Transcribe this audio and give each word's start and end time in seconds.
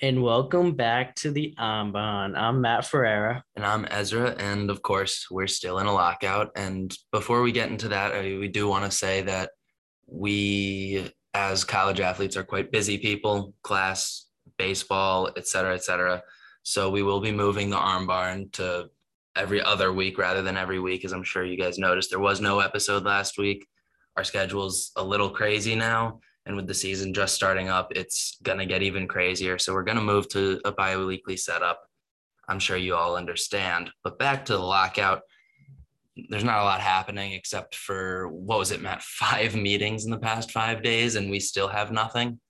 and 0.00 0.22
welcome 0.22 0.74
back 0.74 1.16
to 1.16 1.32
the 1.32 1.54
Arm 1.58 1.90
Barn. 1.90 2.36
I'm 2.36 2.60
Matt 2.60 2.84
Ferreira. 2.84 3.42
And 3.56 3.66
I'm 3.66 3.84
Ezra. 3.90 4.30
And 4.38 4.70
of 4.70 4.80
course, 4.80 5.26
we're 5.28 5.48
still 5.48 5.80
in 5.80 5.86
a 5.86 5.92
lockout. 5.92 6.52
And 6.54 6.96
before 7.10 7.42
we 7.42 7.50
get 7.50 7.68
into 7.68 7.88
that, 7.88 8.22
we 8.22 8.46
do 8.46 8.68
want 8.68 8.84
to 8.84 8.96
say 8.96 9.22
that 9.22 9.50
we, 10.06 11.10
as 11.34 11.64
college 11.64 11.98
athletes, 11.98 12.36
are 12.36 12.44
quite 12.44 12.70
busy 12.70 12.98
people, 12.98 13.54
class, 13.62 14.26
baseball, 14.56 15.30
et 15.36 15.48
cetera, 15.48 15.74
et 15.74 15.82
cetera. 15.82 16.22
So 16.62 16.90
we 16.90 17.02
will 17.02 17.20
be 17.20 17.32
moving 17.32 17.68
the 17.68 17.76
arm 17.76 18.06
barn 18.06 18.50
to 18.52 18.90
every 19.34 19.60
other 19.60 19.92
week 19.92 20.16
rather 20.16 20.42
than 20.42 20.56
every 20.56 20.78
week, 20.78 21.04
as 21.04 21.12
I'm 21.12 21.24
sure 21.24 21.44
you 21.44 21.58
guys 21.58 21.76
noticed. 21.76 22.10
There 22.10 22.20
was 22.20 22.40
no 22.40 22.60
episode 22.60 23.02
last 23.02 23.36
week. 23.36 23.66
Our 24.16 24.22
schedule's 24.22 24.92
a 24.94 25.02
little 25.02 25.30
crazy 25.30 25.74
now. 25.74 26.20
And 26.48 26.56
with 26.56 26.66
the 26.66 26.74
season 26.74 27.12
just 27.12 27.34
starting 27.34 27.68
up, 27.68 27.92
it's 27.94 28.38
going 28.42 28.58
to 28.58 28.64
get 28.64 28.82
even 28.82 29.06
crazier. 29.06 29.58
So 29.58 29.74
we're 29.74 29.84
going 29.84 29.98
to 29.98 30.02
move 30.02 30.28
to 30.30 30.58
a 30.64 30.72
bi 30.72 30.96
weekly 30.96 31.36
setup. 31.36 31.82
I'm 32.48 32.58
sure 32.58 32.78
you 32.78 32.94
all 32.94 33.16
understand. 33.16 33.90
But 34.02 34.18
back 34.18 34.46
to 34.46 34.54
the 34.54 34.58
lockout, 34.58 35.20
there's 36.30 36.44
not 36.44 36.60
a 36.60 36.64
lot 36.64 36.80
happening 36.80 37.32
except 37.32 37.74
for 37.74 38.28
what 38.28 38.58
was 38.58 38.70
it, 38.70 38.80
Matt? 38.80 39.02
Five 39.02 39.54
meetings 39.54 40.06
in 40.06 40.10
the 40.10 40.18
past 40.18 40.50
five 40.50 40.82
days, 40.82 41.16
and 41.16 41.30
we 41.30 41.38
still 41.38 41.68
have 41.68 41.92
nothing. 41.92 42.40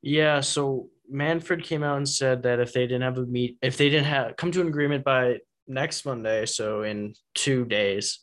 Yeah. 0.00 0.40
So 0.40 0.88
Manfred 1.10 1.62
came 1.64 1.82
out 1.82 1.98
and 1.98 2.08
said 2.08 2.42
that 2.44 2.60
if 2.60 2.72
they 2.72 2.86
didn't 2.86 3.02
have 3.02 3.18
a 3.18 3.26
meet, 3.26 3.58
if 3.60 3.76
they 3.76 3.90
didn't 3.90 4.06
have 4.06 4.36
come 4.36 4.50
to 4.52 4.62
an 4.62 4.68
agreement 4.68 5.04
by 5.04 5.40
next 5.66 6.06
Monday, 6.06 6.46
so 6.46 6.82
in 6.82 7.14
two 7.34 7.66
days, 7.66 8.20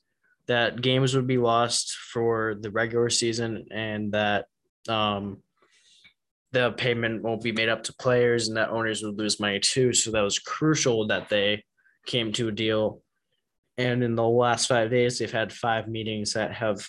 that 0.48 0.82
games 0.82 1.16
would 1.16 1.28
be 1.28 1.38
lost 1.38 1.96
for 1.96 2.56
the 2.60 2.72
regular 2.72 3.10
season 3.10 3.68
and 3.72 4.12
that 4.12 4.46
um, 4.88 5.38
the 6.52 6.72
payment 6.72 7.22
won't 7.22 7.44
be 7.44 7.52
made 7.52 7.70
up 7.70 7.84
to 7.84 7.94
players 7.94 8.48
and 8.48 8.58
that 8.58 8.70
owners 8.70 9.04
would 9.04 9.18
lose 9.18 9.40
money 9.40 9.60
too. 9.60 9.94
So 9.94 10.12
that 10.12 10.22
was 10.22 10.40
crucial 10.40 11.08
that 11.08 11.30
they 11.30 11.64
came 12.06 12.32
to 12.34 12.48
a 12.48 12.52
deal. 12.52 13.02
And 13.78 14.04
in 14.04 14.16
the 14.16 14.24
last 14.24 14.68
five 14.68 14.90
days, 14.90 15.20
they've 15.20 15.32
had 15.32 15.52
five 15.52 15.88
meetings 15.88 16.34
that 16.34 16.54
have 16.54 16.88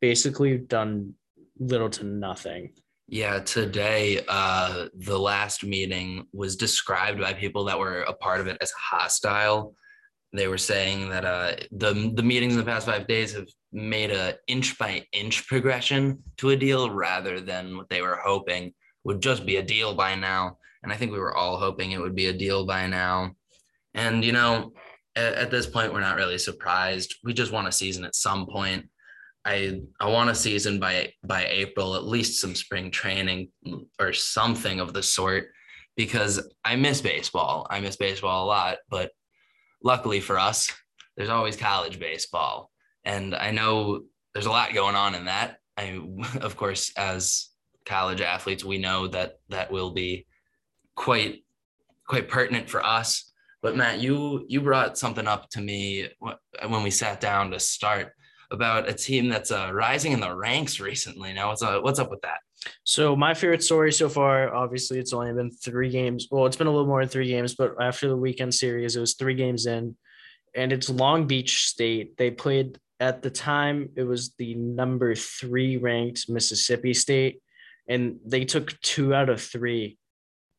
basically 0.00 0.58
done 0.58 1.14
little 1.58 1.90
to 1.90 2.04
nothing. 2.04 2.72
Yeah, 3.08 3.38
today, 3.38 4.24
uh, 4.26 4.88
the 4.92 5.18
last 5.18 5.62
meeting 5.62 6.26
was 6.32 6.56
described 6.56 7.20
by 7.20 7.34
people 7.34 7.64
that 7.66 7.78
were 7.78 8.00
a 8.00 8.12
part 8.12 8.40
of 8.40 8.48
it 8.48 8.58
as 8.60 8.72
hostile. 8.72 9.76
They 10.36 10.48
were 10.48 10.58
saying 10.58 11.08
that 11.08 11.24
uh, 11.24 11.52
the 11.72 12.12
the 12.14 12.22
meetings 12.22 12.52
in 12.52 12.58
the 12.58 12.64
past 12.64 12.86
five 12.86 13.06
days 13.06 13.32
have 13.32 13.48
made 13.72 14.10
a 14.10 14.36
inch 14.46 14.78
by 14.78 15.04
inch 15.12 15.46
progression 15.46 16.22
to 16.38 16.50
a 16.50 16.56
deal 16.56 16.90
rather 16.90 17.40
than 17.40 17.76
what 17.76 17.88
they 17.88 18.02
were 18.02 18.20
hoping 18.22 18.72
would 19.04 19.22
just 19.22 19.46
be 19.46 19.56
a 19.56 19.62
deal 19.62 19.94
by 19.94 20.14
now. 20.14 20.58
And 20.82 20.92
I 20.92 20.96
think 20.96 21.12
we 21.12 21.18
were 21.18 21.36
all 21.36 21.56
hoping 21.56 21.90
it 21.90 22.00
would 22.00 22.14
be 22.14 22.26
a 22.26 22.32
deal 22.32 22.66
by 22.66 22.86
now. 22.86 23.32
And 23.94 24.24
you 24.24 24.32
know, 24.32 24.72
at, 25.16 25.34
at 25.34 25.50
this 25.50 25.66
point, 25.66 25.92
we're 25.92 26.00
not 26.00 26.16
really 26.16 26.38
surprised. 26.38 27.16
We 27.24 27.32
just 27.32 27.52
want 27.52 27.68
a 27.68 27.72
season 27.72 28.04
at 28.04 28.14
some 28.14 28.46
point. 28.46 28.88
I 29.44 29.80
I 30.00 30.10
want 30.10 30.30
a 30.30 30.34
season 30.34 30.78
by 30.80 31.12
by 31.24 31.46
April, 31.46 31.94
at 31.94 32.04
least 32.04 32.40
some 32.40 32.54
spring 32.54 32.90
training 32.90 33.48
or 33.98 34.12
something 34.12 34.80
of 34.80 34.92
the 34.92 35.02
sort, 35.02 35.48
because 35.96 36.46
I 36.64 36.76
miss 36.76 37.00
baseball. 37.00 37.66
I 37.70 37.80
miss 37.80 37.96
baseball 37.96 38.44
a 38.44 38.48
lot, 38.48 38.78
but 38.90 39.12
luckily 39.86 40.18
for 40.20 40.38
us, 40.38 40.70
there's 41.16 41.30
always 41.30 41.56
college 41.56 41.98
baseball. 41.98 42.70
And 43.04 43.34
I 43.34 43.52
know 43.52 44.02
there's 44.34 44.46
a 44.46 44.50
lot 44.50 44.74
going 44.74 44.96
on 44.96 45.14
in 45.14 45.26
that. 45.26 45.58
I, 45.78 46.00
of 46.40 46.56
course, 46.56 46.92
as 46.96 47.48
college 47.86 48.20
athletes, 48.20 48.64
we 48.64 48.78
know 48.78 49.06
that 49.06 49.38
that 49.48 49.70
will 49.70 49.92
be 49.92 50.26
quite 50.96 51.44
quite 52.06 52.28
pertinent 52.28 52.68
for 52.68 52.84
us. 52.84 53.32
But 53.62 53.76
Matt, 53.76 54.00
you 54.00 54.44
you 54.48 54.60
brought 54.60 54.98
something 54.98 55.26
up 55.26 55.48
to 55.50 55.60
me 55.60 56.08
when 56.68 56.82
we 56.82 56.90
sat 56.90 57.20
down 57.20 57.52
to 57.52 57.60
start 57.60 58.12
about 58.50 58.88
a 58.88 58.92
team 58.92 59.28
that's 59.28 59.50
uh, 59.50 59.70
rising 59.72 60.12
in 60.12 60.20
the 60.20 60.34
ranks 60.34 60.78
recently. 60.80 61.32
Now, 61.32 61.48
what's 61.48 61.62
uh, 61.62 61.78
what's 61.80 61.98
up 61.98 62.10
with 62.10 62.22
that? 62.22 62.38
So 62.84 63.16
my 63.16 63.34
favorite 63.34 63.62
story 63.62 63.92
so 63.92 64.08
far, 64.08 64.54
obviously, 64.54 64.98
it's 64.98 65.12
only 65.12 65.32
been 65.32 65.50
three 65.50 65.90
games. 65.90 66.28
Well, 66.30 66.46
it's 66.46 66.56
been 66.56 66.66
a 66.66 66.70
little 66.70 66.86
more 66.86 67.00
than 67.00 67.08
three 67.08 67.28
games, 67.28 67.54
but 67.54 67.74
after 67.80 68.08
the 68.08 68.16
weekend 68.16 68.54
series, 68.54 68.96
it 68.96 69.00
was 69.00 69.14
three 69.14 69.34
games 69.34 69.66
in, 69.66 69.96
and 70.54 70.72
it's 70.72 70.88
Long 70.88 71.26
Beach 71.26 71.66
State. 71.66 72.16
They 72.16 72.30
played 72.30 72.78
at 73.00 73.22
the 73.22 73.30
time. 73.30 73.90
It 73.96 74.04
was 74.04 74.34
the 74.38 74.54
number 74.54 75.14
three 75.14 75.76
ranked 75.76 76.28
Mississippi 76.28 76.94
State, 76.94 77.40
and 77.88 78.18
they 78.24 78.44
took 78.44 78.80
two 78.80 79.14
out 79.14 79.28
of 79.28 79.40
three 79.40 79.98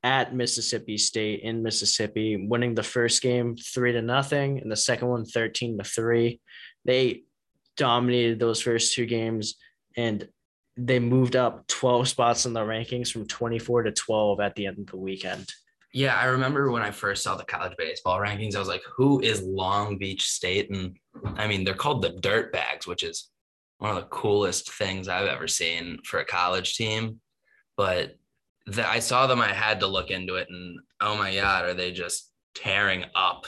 at 0.04 0.34
Mississippi 0.34 0.98
State 0.98 1.42
in 1.42 1.64
Mississippi, 1.64 2.38
winning 2.38 2.76
the 2.76 2.84
first 2.84 3.22
game 3.22 3.58
three 3.58 3.92
to 3.94 4.02
nothing, 4.02 4.60
and 4.60 4.72
the 4.72 4.76
second 4.76 5.08
one 5.08 5.26
13 5.26 5.78
to 5.78 5.84
three. 5.84 6.40
They 6.86 7.24
dominated 7.76 8.40
those 8.40 8.62
first 8.62 8.94
two 8.94 9.06
games 9.06 9.56
and 9.96 10.28
they 10.78 11.00
moved 11.00 11.36
up 11.36 11.66
12 11.68 12.08
spots 12.08 12.46
in 12.46 12.54
the 12.54 12.62
rankings 12.62 13.12
from 13.12 13.26
24 13.26 13.84
to 13.84 13.92
12 13.92 14.40
at 14.40 14.56
the 14.56 14.68
end 14.68 14.80
of 14.80 14.88
the 14.88 14.98
weekend. 14.98 15.52
Yeah, 15.94 16.16
I 16.16 16.26
remember 16.26 16.70
when 16.70 16.84
I 16.84 16.92
first 16.92 17.24
saw 17.24 17.36
the 17.36 17.46
college 17.46 17.76
baseball 17.78 18.20
rankings, 18.20 18.56
I 18.56 18.60
was 18.60 18.68
like, 18.68 18.84
who 18.96 19.20
is 19.22 19.42
Long 19.42 19.98
Beach 19.98 20.24
State? 20.24 20.70
And 20.70 20.96
I 21.38 21.48
mean, 21.48 21.64
they're 21.64 21.74
called 21.74 22.04
the 22.04 22.20
Dirt 22.22 22.54
Bags, 22.54 22.86
which 22.86 23.04
is 23.04 23.30
one 23.80 23.92
of 23.92 23.96
the 23.96 24.10
coolest 24.10 24.72
things 24.74 25.08
I've 25.08 25.28
ever 25.28 25.48
seen 25.48 26.00
for 26.04 26.20
a 26.20 26.26
college 26.26 26.76
team. 26.76 27.20
But 27.78 28.18
the, 28.68 28.88
I 28.88 29.00
saw 29.00 29.28
them, 29.28 29.42
I 29.42 29.54
had 29.54 29.80
to 29.80 29.88
look 29.88 30.12
into 30.12 30.36
it, 30.36 30.48
and 30.50 30.80
oh 31.02 31.18
my 31.18 31.34
God, 31.34 31.66
are 31.66 31.74
they 31.74 31.92
just 31.92 32.32
tearing 32.54 33.06
up 33.16 33.48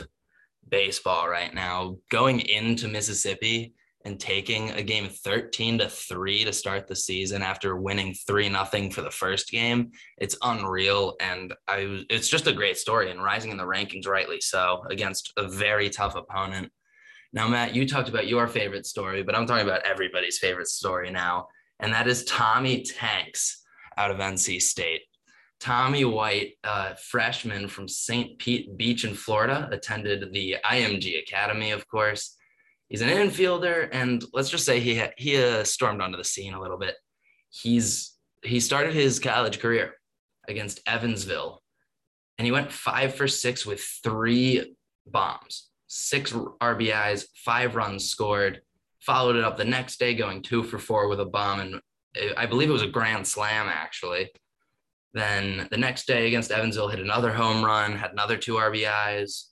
baseball 0.68 1.28
right 1.28 1.54
now? 1.54 1.98
Going 2.10 2.40
into 2.40 2.88
Mississippi, 2.88 3.74
and 4.06 4.20
taking 4.20 4.72
a 4.72 4.82
game 4.82 5.10
13 5.10 5.80
to 5.80 5.90
3 5.90 6.46
to 6.46 6.54
start 6.54 6.88
the 6.88 6.96
season 6.96 7.42
after 7.42 7.76
winning 7.76 8.14
3 8.14 8.50
nothing 8.50 8.90
for 8.90 9.02
the 9.02 9.12
first 9.12 9.50
game 9.50 9.92
it's 10.18 10.38
unreal 10.42 11.16
and 11.20 11.54
i 11.68 12.04
it's 12.10 12.30
just 12.30 12.48
a 12.48 12.54
great 12.54 12.78
story 12.78 13.12
and 13.12 13.24
rising 13.24 13.52
in 13.52 13.58
the 13.58 13.64
rankings 13.64 14.08
rightly 14.08 14.40
so 14.40 14.84
against 14.90 15.34
a 15.38 15.48
very 15.48 15.90
tough 15.90 16.16
opponent 16.16 16.72
now 17.34 17.48
matt 17.48 17.76
you 17.76 17.88
talked 17.88 18.10
about 18.10 18.28
your 18.28 18.48
favorite 18.48 18.86
story 18.86 19.24
but 19.24 19.36
i'm 19.36 19.46
talking 19.46 19.68
about 19.68 19.86
everybody's 19.86 20.40
favorite 20.40 20.68
story 20.68 21.12
now 21.12 21.48
and 21.80 21.94
that 21.94 22.08
is 22.08 22.24
tommy 22.24 22.82
tanks 22.82 23.64
out 23.98 24.12
of 24.12 24.18
nc 24.18 24.62
state 24.62 25.02
Tommy 25.60 26.06
White, 26.06 26.54
uh, 26.64 26.94
freshman 26.94 27.68
from 27.68 27.86
St. 27.88 28.40
Pete 28.40 28.78
Beach 28.78 29.04
in 29.04 29.14
Florida, 29.14 29.68
attended 29.74 30.32
the 30.32 30.56
IMG 30.64 31.22
Academy, 31.22 31.72
of 31.72 31.86
course, 31.86 32.38
He's 32.90 33.02
an 33.02 33.10
infielder, 33.10 33.88
and 33.92 34.24
let's 34.34 34.50
just 34.50 34.66
say 34.66 34.80
he 34.80 35.02
he 35.18 35.42
uh, 35.42 35.64
stormed 35.64 36.02
onto 36.02 36.18
the 36.18 36.24
scene 36.24 36.56
a 36.56 36.62
little 36.62 36.78
bit. 36.78 36.96
He's 37.50 38.18
he 38.44 38.60
started 38.60 38.94
his 38.94 39.20
college 39.20 39.60
career 39.60 39.94
against 40.48 40.82
Evansville, 40.88 41.62
and 42.38 42.46
he 42.46 42.52
went 42.52 42.72
five 42.72 43.14
for 43.14 43.28
six 43.28 43.64
with 43.64 43.82
three 44.04 44.76
bombs, 45.06 45.70
six 45.88 46.32
RBIs, 46.34 47.26
five 47.36 47.76
runs 47.76 48.10
scored. 48.10 48.62
Followed 49.02 49.38
it 49.38 49.44
up 49.44 49.56
the 49.56 49.66
next 49.66 49.98
day, 50.00 50.14
going 50.14 50.42
two 50.42 50.64
for 50.64 50.78
four 50.78 51.08
with 51.08 51.20
a 51.20 51.26
bomb, 51.26 51.60
and 51.60 51.82
I 52.36 52.48
believe 52.48 52.70
it 52.70 52.74
was 52.74 52.82
a 52.82 52.88
grand 52.88 53.28
slam 53.28 53.68
actually. 53.70 54.32
Then 55.14 55.68
the 55.72 55.78
next 55.78 56.06
day 56.08 56.28
against 56.28 56.52
Evansville, 56.52 56.90
hit 56.90 57.00
another 57.00 57.34
home 57.34 57.64
run, 57.64 57.96
had 57.96 58.12
another 58.12 58.38
two 58.38 58.56
RBIs. 58.56 59.46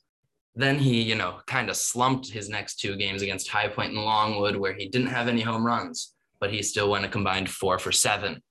Then 0.57 0.79
he, 0.79 1.03
you 1.03 1.13
know, 1.13 1.39
kind 1.45 1.69
of 1.69 1.77
slumped 1.77 2.31
his 2.31 2.49
next 2.49 2.79
two 2.79 2.95
games 2.95 3.21
against 3.21 3.47
High 3.47 3.67
Point 3.67 3.93
and 3.93 4.03
Longwood, 4.03 4.55
where 4.55 4.73
he 4.73 4.89
didn't 4.89 5.09
have 5.09 5.27
any 5.27 5.41
home 5.41 5.63
runs, 5.63 6.15
but 6.39 6.51
he 6.51 6.63
still 6.63 6.89
went 6.89 7.05
a 7.05 7.09
combined 7.09 7.47
four 7.47 7.77
for 7.77 7.91
seven. 7.91 8.41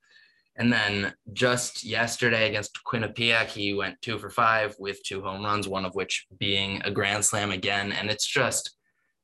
And 0.55 0.73
then 0.73 1.13
just 1.33 1.83
yesterday 1.83 2.49
against 2.49 2.79
Quinnipiac, 2.87 3.49
he 3.49 3.75
went 3.75 4.01
two 4.03 4.21
for 4.21 4.31
five 4.31 4.77
with 4.79 5.03
two 5.03 5.21
home 5.21 5.45
runs, 5.45 5.67
one 5.67 5.85
of 5.85 5.97
which 5.97 6.27
being 6.39 6.81
a 6.85 6.93
grand 6.93 7.25
slam 7.25 7.51
again. 7.51 7.91
And 7.91 8.09
it's 8.09 8.27
just 8.27 8.77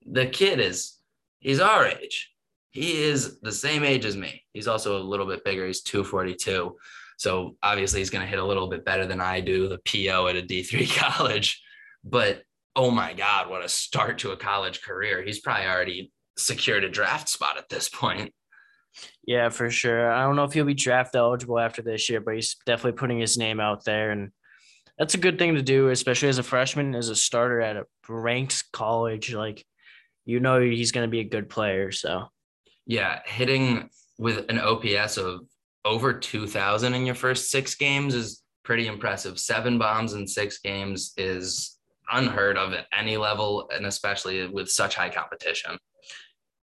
the 0.05 0.27
kid 0.27 0.59
is, 0.59 0.99
he's 1.39 1.61
our 1.61 1.87
age. 1.87 2.33
He 2.73 3.01
is 3.05 3.39
the 3.43 3.53
same 3.53 3.85
age 3.85 4.05
as 4.05 4.17
me. 4.17 4.43
He's 4.53 4.67
also 4.67 5.01
a 5.01 5.05
little 5.05 5.27
bit 5.27 5.45
bigger. 5.45 5.69
He's 5.69 5.83
242. 5.83 6.77
So 7.17 7.57
obviously 7.63 8.01
he's 8.01 8.11
going 8.11 8.25
to 8.25 8.31
hit 8.31 8.41
a 8.41 8.45
little 8.45 8.69
bit 8.69 8.85
better 8.85 9.07
than 9.07 9.21
I 9.21 9.39
do, 9.39 9.69
the 9.69 9.79
PO 9.79 10.27
at 10.27 10.37
a 10.37 10.43
D3 10.43 10.97
college. 11.17 11.63
But 12.03 12.43
oh 12.77 12.91
my 12.91 13.13
God, 13.13 13.51
what 13.51 13.65
a 13.65 13.69
start 13.69 14.19
to 14.19 14.31
a 14.31 14.37
college 14.37 14.83
career. 14.83 15.23
He's 15.23 15.41
probably 15.41 15.67
already 15.67 16.13
secured 16.37 16.85
a 16.85 16.89
draft 16.89 17.29
spot 17.29 17.59
at 17.59 17.69
this 17.69 17.89
point. 17.89 18.33
Yeah, 19.27 19.49
for 19.49 19.71
sure. 19.71 20.11
I 20.11 20.23
don't 20.23 20.37
know 20.37 20.45
if 20.45 20.53
he'll 20.53 20.65
be 20.65 20.75
draft 20.75 21.15
eligible 21.15 21.59
after 21.59 21.83
this 21.83 22.09
year, 22.09 22.21
but 22.21 22.35
he's 22.35 22.57
definitely 22.67 22.99
putting 22.99 23.21
his 23.21 23.39
name 23.39 23.61
out 23.61 23.85
there. 23.85 24.11
And 24.11 24.31
that's 24.99 25.15
a 25.15 25.19
good 25.19 25.39
thing 25.39 25.55
to 25.55 25.63
do, 25.63 25.89
especially 25.89 26.29
as 26.29 26.39
a 26.39 26.43
freshman, 26.43 26.95
as 26.95 27.09
a 27.09 27.17
starter 27.17 27.61
at 27.61 27.77
a 27.77 27.85
ranked 28.09 28.65
college. 28.73 29.35
Like, 29.35 29.65
you 30.25 30.41
know, 30.41 30.61
he's 30.61 30.93
going 30.93 31.07
to 31.07 31.11
be 31.11 31.21
a 31.21 31.25
good 31.25 31.49
player. 31.49 31.91
So, 31.93 32.29
yeah, 32.87 33.21
hitting 33.25 33.89
with 34.19 34.45
an 34.51 34.59
OPS 34.59 35.17
of 35.17 35.41
over 35.85 36.13
2000 36.13 36.95
in 36.95 37.07
your 37.07 37.15
first 37.15 37.51
six 37.51 37.75
games 37.75 38.15
is 38.15 38.43
pretty 38.65 38.87
impressive. 38.87 39.39
Seven 39.39 39.79
bombs 39.79 40.13
in 40.13 40.27
six 40.27 40.59
games 40.59 41.13
is 41.17 41.79
unheard 42.11 42.57
of 42.57 42.73
at 42.73 42.87
any 42.97 43.17
level, 43.17 43.69
and 43.75 43.87
especially 43.87 44.47
with 44.47 44.71
such 44.71 44.95
high 44.95 45.11
competition. 45.11 45.79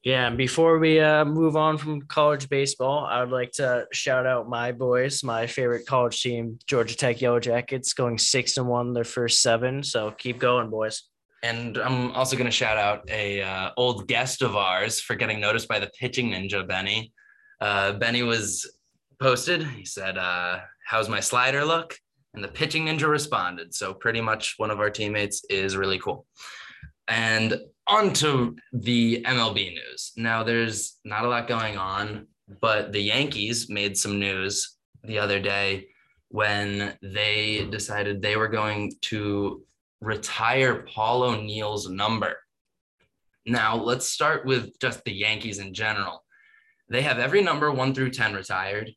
Yeah, 0.03 0.27
and 0.27 0.37
before 0.37 0.79
we 0.79 0.99
uh, 0.99 1.25
move 1.25 1.57
on 1.57 1.77
from 1.77 2.01
college 2.03 2.47
baseball, 2.47 3.05
I 3.05 3.19
would 3.19 3.31
like 3.31 3.51
to 3.53 3.87
shout 3.91 4.25
out 4.25 4.47
my 4.47 4.71
boys, 4.71 5.23
my 5.23 5.47
favorite 5.47 5.85
college 5.85 6.21
team, 6.21 6.59
Georgia 6.65 6.95
Tech 6.95 7.19
Yellow 7.19 7.41
Jackets, 7.41 7.93
going 7.93 8.17
six 8.17 8.57
and 8.57 8.67
one 8.67 8.93
their 8.93 9.03
first 9.03 9.41
seven. 9.41 9.83
So 9.83 10.11
keep 10.11 10.39
going, 10.39 10.69
boys. 10.69 11.03
And 11.43 11.77
I'm 11.77 12.11
also 12.11 12.37
going 12.37 12.45
to 12.45 12.51
shout 12.51 12.77
out 12.77 13.09
a 13.09 13.41
uh, 13.41 13.71
old 13.75 14.07
guest 14.07 14.41
of 14.41 14.55
ours 14.55 15.01
for 15.01 15.15
getting 15.15 15.39
noticed 15.41 15.67
by 15.67 15.79
the 15.79 15.91
pitching 15.99 16.31
ninja, 16.31 16.65
Benny. 16.65 17.11
Uh, 17.59 17.93
Benny 17.93 18.23
was 18.23 18.65
posted. 19.19 19.63
He 19.63 19.83
said, 19.83 20.17
uh, 20.17 20.59
"How's 20.85 21.09
my 21.09 21.19
slider 21.19 21.65
look?" 21.65 21.97
And 22.37 22.43
the 22.43 22.49
pitching 22.49 22.85
ninja 22.85 23.09
responded. 23.09 23.73
So 23.73 23.95
pretty 23.95 24.21
much 24.21 24.53
one 24.57 24.69
of 24.69 24.79
our 24.79 24.91
teammates 24.91 25.43
is 25.49 25.75
really 25.75 25.97
cool. 25.97 26.27
And 27.07 27.59
on 27.87 28.13
to 28.13 28.55
the 28.71 29.23
MLB 29.23 29.73
news. 29.73 30.11
Now, 30.17 30.43
there's 30.43 30.99
not 31.03 31.25
a 31.25 31.27
lot 31.29 31.47
going 31.47 31.79
on, 31.79 32.27
but 32.61 32.91
the 32.91 33.01
Yankees 33.01 33.71
made 33.71 33.97
some 33.97 34.19
news 34.19 34.77
the 35.03 35.17
other 35.17 35.39
day 35.39 35.87
when 36.27 36.93
they 37.01 37.67
decided 37.71 38.21
they 38.21 38.37
were 38.37 38.49
going 38.49 38.91
to 39.01 39.63
retire 39.99 40.85
Paul 40.93 41.23
O'Neill's 41.23 41.89
number. 41.89 42.35
Now, 43.47 43.77
let's 43.77 44.05
start 44.05 44.45
with 44.45 44.77
just 44.79 45.03
the 45.05 45.11
Yankees 45.11 45.57
in 45.57 45.73
general. 45.73 46.23
They 46.87 47.01
have 47.01 47.17
every 47.17 47.41
number 47.41 47.71
1 47.71 47.95
through 47.95 48.11
10 48.11 48.35
retired. 48.35 48.91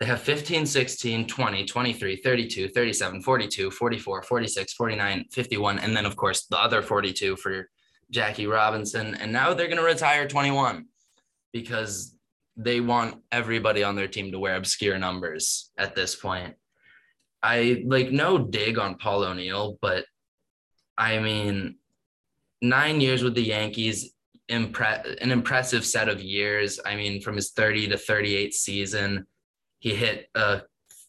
They 0.00 0.06
have 0.06 0.20
15, 0.20 0.64
16, 0.64 1.26
20, 1.26 1.64
23, 1.64 2.16
32, 2.16 2.68
37, 2.68 3.22
42, 3.22 3.70
44, 3.70 4.22
46, 4.22 4.72
49, 4.72 5.24
51, 5.32 5.78
and 5.80 5.96
then, 5.96 6.06
of 6.06 6.14
course, 6.14 6.46
the 6.46 6.58
other 6.58 6.82
42 6.82 7.34
for 7.36 7.68
Jackie 8.10 8.46
Robinson. 8.46 9.16
And 9.16 9.32
now 9.32 9.54
they're 9.54 9.66
going 9.66 9.78
to 9.78 9.82
retire 9.82 10.28
21 10.28 10.86
because 11.52 12.14
they 12.56 12.80
want 12.80 13.22
everybody 13.32 13.82
on 13.82 13.96
their 13.96 14.08
team 14.08 14.30
to 14.32 14.38
wear 14.38 14.56
obscure 14.56 14.98
numbers 14.98 15.72
at 15.78 15.94
this 15.94 16.14
point. 16.14 16.54
I 17.42 17.82
like 17.86 18.10
no 18.10 18.38
dig 18.38 18.78
on 18.78 18.96
Paul 18.96 19.24
O'Neill, 19.24 19.78
but 19.80 20.04
I 20.96 21.20
mean, 21.20 21.76
nine 22.60 23.00
years 23.00 23.22
with 23.22 23.34
the 23.34 23.42
Yankees, 23.42 24.12
impre- 24.48 25.22
an 25.22 25.30
impressive 25.30 25.86
set 25.86 26.08
of 26.08 26.20
years. 26.20 26.80
I 26.84 26.96
mean, 26.96 27.20
from 27.20 27.36
his 27.36 27.52
30 27.52 27.88
to 27.88 27.96
38 27.96 28.54
season, 28.54 29.26
he 29.78 29.94
hit 29.94 30.28
uh 30.34 30.60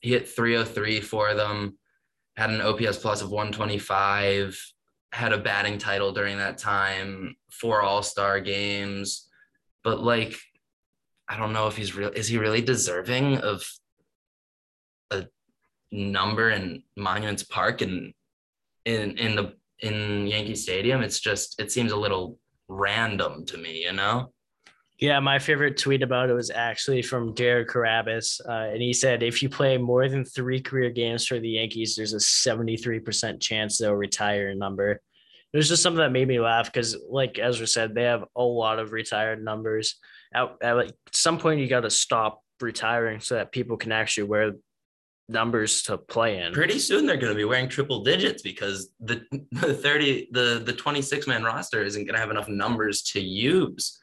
he 0.02 0.12
hit 0.12 0.30
303 0.30 1.02
for 1.02 1.34
them, 1.34 1.78
had 2.38 2.50
an 2.50 2.62
OPS 2.62 2.98
plus 2.98 3.22
of 3.22 3.32
125, 3.32 4.74
had 5.12 5.34
a 5.34 5.38
batting 5.38 5.78
title 5.78 6.14
during 6.14 6.38
that 6.38 6.58
time, 6.58 7.36
four 7.52 7.82
All-Star 7.82 8.40
games. 8.40 9.28
But 9.84 10.02
like 10.02 10.36
I 11.28 11.38
don't 11.38 11.54
know 11.54 11.68
if 11.68 11.78
he's 11.78 11.96
real 11.96 12.10
is 12.10 12.28
he 12.28 12.38
really 12.38 12.62
deserving 12.62 13.38
of 13.40 13.64
a 15.12 15.26
number 15.92 16.50
in 16.52 16.84
Monuments 16.96 17.44
Park 17.44 17.82
and 17.82 18.14
in 18.86 19.18
in 19.18 19.36
the 19.36 19.54
in 19.80 20.28
Yankee 20.28 20.56
Stadium? 20.56 21.02
It's 21.02 21.20
just 21.20 21.60
it 21.60 21.72
seems 21.72 21.92
a 21.92 21.98
little 21.98 22.40
random 22.68 23.46
to 23.48 23.58
me, 23.58 23.84
you 23.84 23.94
know? 23.94 24.32
Yeah, 25.00 25.22
my 25.22 25.40
favorite 25.40 25.78
tweet 25.78 26.04
about 26.04 26.30
it 26.30 26.34
was 26.34 26.52
actually 26.52 27.02
from 27.02 27.34
Jared 27.34 27.68
Carrabis, 27.68 28.42
Uh, 28.46 28.74
and 28.74 28.82
he 28.82 28.92
said, 28.92 29.24
if 29.24 29.42
you 29.42 29.48
play 29.48 29.78
more 29.78 30.10
than 30.10 30.26
three 30.26 30.60
career 30.60 30.90
games 30.90 31.26
for 31.26 31.40
the 31.40 31.50
Yankees, 31.50 31.96
there's 31.96 32.14
a 32.14 32.18
73% 32.18 33.40
chance 33.40 33.78
they'll 33.78 33.94
retire 33.94 34.50
a 34.50 34.56
number. 34.56 35.02
It 35.54 35.58
was 35.58 35.70
just 35.70 35.82
something 35.82 36.00
that 36.00 36.12
made 36.12 36.28
me 36.28 36.40
laugh 36.40 36.66
because, 36.66 36.98
like 37.10 37.40
Ezra 37.40 37.66
said, 37.66 37.96
they 37.96 38.04
have 38.04 38.26
a 38.36 38.44
lot 38.44 38.78
of 38.78 38.92
retired 38.92 39.44
numbers. 39.44 39.96
At, 40.34 40.56
at 40.62 40.74
like 40.74 40.94
some 41.14 41.40
point, 41.40 41.62
you 41.62 41.68
got 41.68 41.82
to 41.82 41.90
stop 41.90 42.44
retiring 42.60 43.22
so 43.22 43.36
that 43.36 43.52
people 43.54 43.78
can 43.78 43.94
actually 43.94 44.28
wear 44.28 44.52
numbers 45.30 45.84
to 45.84 45.98
play 45.98 46.42
in. 46.42 46.54
Pretty 46.54 46.78
soon 46.78 47.06
they're 47.06 47.18
going 47.18 47.32
to 47.32 47.38
be 47.38 47.46
wearing 47.46 47.70
triple 47.70 48.04
digits 48.04 48.42
because 48.42 48.90
the, 49.00 49.24
the 49.52 49.74
30 49.74 50.30
the 50.32 50.62
the 50.66 50.74
26 50.74 51.26
man 51.26 51.44
roster 51.44 51.84
isn't 51.84 52.04
going 52.04 52.16
to 52.16 52.20
have 52.20 52.32
enough 52.32 52.50
numbers 52.50 53.02
to 53.04 53.22
use. 53.22 54.00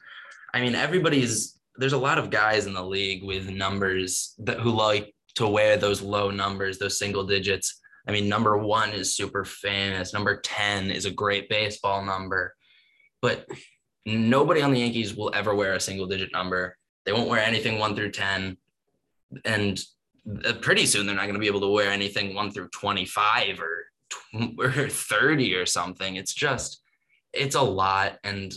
I 0.53 0.61
mean, 0.61 0.75
everybody's 0.75 1.57
there's 1.77 1.93
a 1.93 1.97
lot 1.97 2.17
of 2.17 2.29
guys 2.29 2.65
in 2.65 2.73
the 2.73 2.83
league 2.83 3.23
with 3.23 3.49
numbers 3.49 4.33
that 4.39 4.59
who 4.59 4.71
like 4.71 5.13
to 5.35 5.47
wear 5.47 5.77
those 5.77 6.01
low 6.01 6.31
numbers, 6.31 6.79
those 6.79 6.97
single 6.97 7.23
digits. 7.23 7.79
I 8.07 8.11
mean, 8.11 8.27
number 8.27 8.57
one 8.57 8.89
is 8.89 9.15
super 9.15 9.45
famous. 9.45 10.13
Number 10.13 10.41
10 10.41 10.89
is 10.89 11.05
a 11.05 11.11
great 11.11 11.49
baseball 11.49 12.03
number. 12.03 12.55
But 13.21 13.47
nobody 14.05 14.61
on 14.61 14.71
the 14.71 14.79
Yankees 14.79 15.15
will 15.15 15.31
ever 15.35 15.53
wear 15.53 15.73
a 15.73 15.79
single 15.79 16.07
digit 16.07 16.31
number. 16.33 16.75
They 17.05 17.13
won't 17.13 17.29
wear 17.29 17.41
anything 17.41 17.77
one 17.77 17.95
through 17.95 18.11
10. 18.11 18.57
And 19.45 19.79
uh, 20.45 20.53
pretty 20.53 20.85
soon 20.85 21.05
they're 21.05 21.15
not 21.15 21.23
going 21.23 21.35
to 21.35 21.39
be 21.39 21.47
able 21.47 21.61
to 21.61 21.71
wear 21.71 21.91
anything 21.91 22.33
one 22.33 22.49
through 22.49 22.69
25 22.69 23.59
or, 23.59 24.53
or 24.59 24.89
30 24.89 25.55
or 25.55 25.65
something. 25.65 26.15
It's 26.15 26.33
just, 26.33 26.81
it's 27.37 27.55
a 27.55 27.61
lot. 27.61 28.17
And 28.23 28.53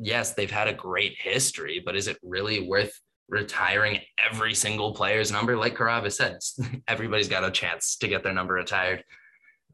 yes, 0.00 0.34
they've 0.34 0.50
had 0.50 0.68
a 0.68 0.74
great 0.74 1.16
history, 1.18 1.82
but 1.84 1.96
is 1.96 2.06
it 2.06 2.18
really 2.22 2.68
worth 2.68 2.92
retiring 3.28 4.00
every 4.30 4.54
single 4.54 4.94
player's 4.94 5.32
number? 5.32 5.56
Like 5.56 5.76
Carrabis 5.76 6.12
said, 6.12 6.38
everybody's 6.88 7.28
got 7.28 7.44
a 7.44 7.50
chance 7.50 7.96
to 7.96 8.08
get 8.08 8.22
their 8.22 8.34
number 8.34 8.54
retired. 8.54 9.04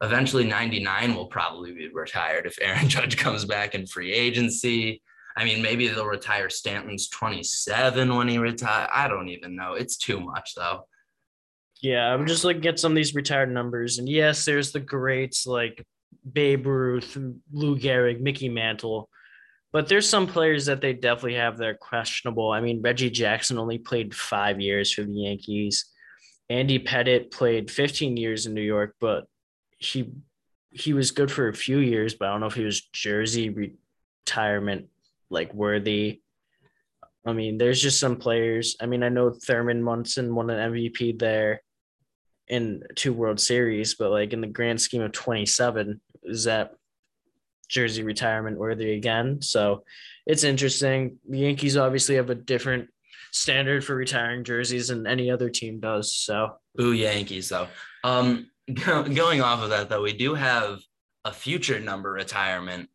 Eventually, 0.01 0.45
99 0.45 1.15
will 1.15 1.25
probably 1.25 1.73
be 1.73 1.89
retired 1.89 2.45
if 2.45 2.57
Aaron 2.61 2.87
Judge 2.89 3.17
comes 3.17 3.45
back 3.45 3.75
in 3.75 3.87
free 3.87 4.13
agency. 4.13 5.01
I 5.35 5.43
mean, 5.43 5.61
maybe 5.61 5.87
they'll 5.87 6.05
retire 6.05 6.49
Stanton's 6.49 7.09
27 7.09 8.15
when 8.15 8.27
he 8.27 8.37
retires. 8.37 8.89
I 8.91 9.07
don't 9.07 9.29
even 9.29 9.55
know. 9.55 9.73
It's 9.73 9.97
too 9.97 10.19
much, 10.19 10.53
though. 10.55 10.87
Yeah, 11.81 12.11
I'm 12.11 12.25
just 12.25 12.43
looking 12.43 12.65
at 12.65 12.79
some 12.79 12.91
of 12.91 12.95
these 12.95 13.13
retired 13.13 13.51
numbers. 13.51 13.99
And 13.99 14.09
yes, 14.09 14.45
there's 14.45 14.71
the 14.71 14.79
greats 14.79 15.45
like 15.45 15.85
Babe 16.31 16.65
Ruth, 16.65 17.17
Lou 17.51 17.77
Gehrig, 17.77 18.19
Mickey 18.19 18.49
Mantle. 18.49 19.09
But 19.71 19.87
there's 19.87 20.07
some 20.07 20.27
players 20.27 20.65
that 20.65 20.81
they 20.81 20.93
definitely 20.93 21.35
have 21.35 21.57
that 21.57 21.67
are 21.67 21.75
questionable. 21.75 22.51
I 22.51 22.61
mean, 22.61 22.81
Reggie 22.81 23.09
Jackson 23.09 23.57
only 23.57 23.77
played 23.77 24.15
five 24.15 24.61
years 24.61 24.93
for 24.93 25.03
the 25.03 25.11
Yankees. 25.11 25.85
Andy 26.49 26.79
Pettitte 26.79 27.31
played 27.31 27.69
15 27.69 28.15
years 28.15 28.45
in 28.45 28.53
New 28.53 28.61
York, 28.61 28.95
but 28.99 29.25
he 29.77 30.11
he 30.71 30.93
was 30.93 31.11
good 31.11 31.31
for 31.31 31.47
a 31.47 31.53
few 31.53 31.79
years, 31.79 32.13
but 32.13 32.27
I 32.27 32.31
don't 32.31 32.41
know 32.41 32.47
if 32.47 32.53
he 32.53 32.63
was 32.63 32.87
jersey 32.93 33.49
retirement 33.49 34.87
like 35.29 35.53
worthy. 35.53 36.21
I 37.25 37.33
mean, 37.33 37.57
there's 37.57 37.81
just 37.81 37.99
some 37.99 38.15
players. 38.15 38.77
I 38.79 38.85
mean, 38.85 39.03
I 39.03 39.09
know 39.09 39.31
Thurman 39.31 39.83
Munson 39.83 40.33
won 40.33 40.49
an 40.49 40.71
MVP 40.71 41.19
there 41.19 41.61
in 42.47 42.83
two 42.95 43.13
World 43.13 43.39
Series, 43.39 43.95
but 43.95 44.11
like 44.11 44.33
in 44.33 44.41
the 44.41 44.47
grand 44.47 44.81
scheme 44.81 45.01
of 45.01 45.11
27, 45.11 45.99
is 46.23 46.45
that 46.45 46.73
jersey 47.67 48.03
retirement 48.03 48.57
worthy 48.57 48.93
again? 48.93 49.41
So 49.41 49.83
it's 50.25 50.43
interesting. 50.43 51.17
The 51.29 51.39
Yankees 51.39 51.77
obviously 51.77 52.15
have 52.15 52.29
a 52.29 52.35
different 52.35 52.89
standard 53.31 53.83
for 53.83 53.95
retiring 53.95 54.43
jerseys 54.43 54.87
than 54.87 55.05
any 55.05 55.29
other 55.29 55.49
team 55.49 55.79
does. 55.79 56.15
So, 56.15 56.57
ooh, 56.79 56.93
Yankees 56.93 57.49
though. 57.49 57.67
Um, 58.03 58.49
going 58.73 59.41
off 59.41 59.63
of 59.63 59.69
that 59.69 59.89
though, 59.89 60.01
we 60.01 60.13
do 60.13 60.33
have 60.33 60.79
a 61.25 61.33
future 61.33 61.79
number 61.79 62.11
retirement 62.11 62.89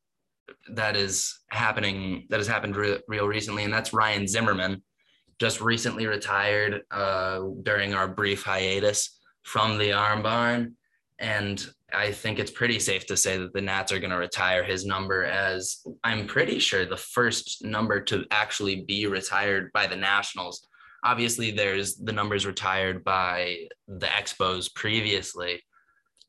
that 0.70 0.96
is 0.96 1.40
happening 1.48 2.26
that 2.30 2.38
has 2.38 2.46
happened 2.46 2.76
re- 2.76 3.00
real 3.08 3.26
recently, 3.26 3.64
and 3.64 3.72
that's 3.72 3.92
Ryan 3.92 4.26
Zimmerman, 4.26 4.82
just 5.38 5.60
recently 5.60 6.06
retired 6.06 6.82
uh, 6.90 7.40
during 7.62 7.94
our 7.94 8.08
brief 8.08 8.42
hiatus 8.42 9.18
from 9.42 9.78
the 9.78 9.92
arm 9.92 10.22
barn. 10.22 10.76
And 11.18 11.64
I 11.94 12.10
think 12.10 12.38
it's 12.38 12.50
pretty 12.50 12.78
safe 12.78 13.06
to 13.06 13.16
say 13.16 13.36
that 13.36 13.52
the 13.52 13.60
Nats 13.60 13.92
are 13.92 13.98
going 13.98 14.10
to 14.10 14.16
retire 14.16 14.64
his 14.64 14.86
number 14.86 15.24
as 15.24 15.84
I'm 16.02 16.26
pretty 16.26 16.58
sure 16.58 16.84
the 16.84 16.96
first 16.96 17.64
number 17.64 18.00
to 18.04 18.24
actually 18.30 18.82
be 18.82 19.06
retired 19.06 19.70
by 19.72 19.86
the 19.86 19.96
Nationals. 19.96 20.66
Obviously, 21.04 21.50
there's 21.50 21.96
the 21.96 22.12
numbers 22.12 22.46
retired 22.46 23.04
by 23.04 23.66
the 23.88 24.06
Expos 24.06 24.72
previously, 24.74 25.62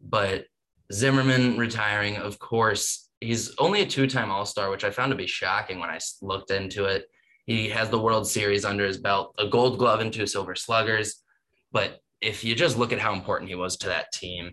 but 0.02 0.46
Zimmerman 0.92 1.58
retiring, 1.58 2.18
of 2.18 2.40
course, 2.40 3.10
he's 3.22 3.56
only 3.58 3.82
a 3.82 3.86
two 3.86 4.08
time 4.08 4.32
All 4.32 4.46
Star, 4.46 4.70
which 4.70 4.84
I 4.84 4.92
found 4.92 5.12
to 5.12 5.18
be 5.18 5.28
shocking 5.28 5.80
when 5.80 5.90
I 5.90 6.00
looked 6.22 6.52
into 6.52 6.86
it. 6.86 7.06
He 7.46 7.70
has 7.70 7.90
the 7.90 8.00
World 8.00 8.28
Series 8.28 8.66
under 8.66 8.86
his 8.86 8.98
belt, 8.98 9.36
a 9.38 9.48
gold 9.48 9.78
glove 9.78 10.00
and 10.00 10.12
two 10.12 10.28
silver 10.28 10.56
sluggers, 10.56 11.24
but 11.72 12.00
if 12.24 12.44
you 12.44 12.56
just 12.56 12.78
look 12.78 12.94
at 12.94 13.00
how 13.00 13.14
important 13.14 13.50
he 13.50 13.56
was 13.56 13.78
to 13.78 13.88
that 13.88 14.12
team, 14.14 14.52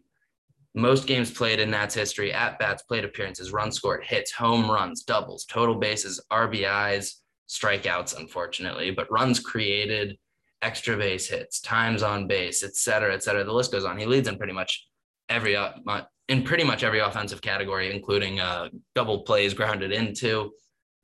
most 0.75 1.07
games 1.07 1.31
played 1.31 1.61
in 1.61 1.71
Nats 1.71 1.95
history, 1.95 2.33
at 2.33 2.59
bats, 2.59 2.83
plate 2.83 3.05
appearances, 3.05 3.53
runs 3.53 3.77
scored, 3.77 4.05
hits, 4.05 4.33
home 4.33 4.71
runs, 4.71 5.03
doubles, 5.05 5.45
total 5.45 5.75
bases, 5.75 6.21
RBIs, 6.31 7.15
strikeouts, 7.49 8.19
unfortunately, 8.19 8.91
but 8.91 9.11
runs 9.11 9.41
created 9.41 10.17
extra 10.63 10.97
base 10.97 11.29
hits, 11.29 11.61
times 11.61 12.03
on 12.03 12.27
base, 12.27 12.63
et 12.63 12.77
cetera, 12.77 13.15
et 13.15 13.23
cetera. 13.23 13.45
The 13.45 13.53
list 13.53 13.73
goes 13.73 13.85
on. 13.85 13.99
He 13.99 14.07
leads 14.07 14.29
in 14.29 14.37
pretty 14.37 14.53
much 14.53 14.87
every 15.29 15.57
uh, 15.57 15.73
in 16.29 16.45
pretty 16.45 16.65
much 16.65 16.85
every 16.85 17.01
offensive 17.01 17.41
category, 17.41 17.95
including 17.95 18.41
uh, 18.41 18.69
double 18.95 19.23
plays 19.23 19.55
grounded 19.55 19.91
into. 19.91 20.53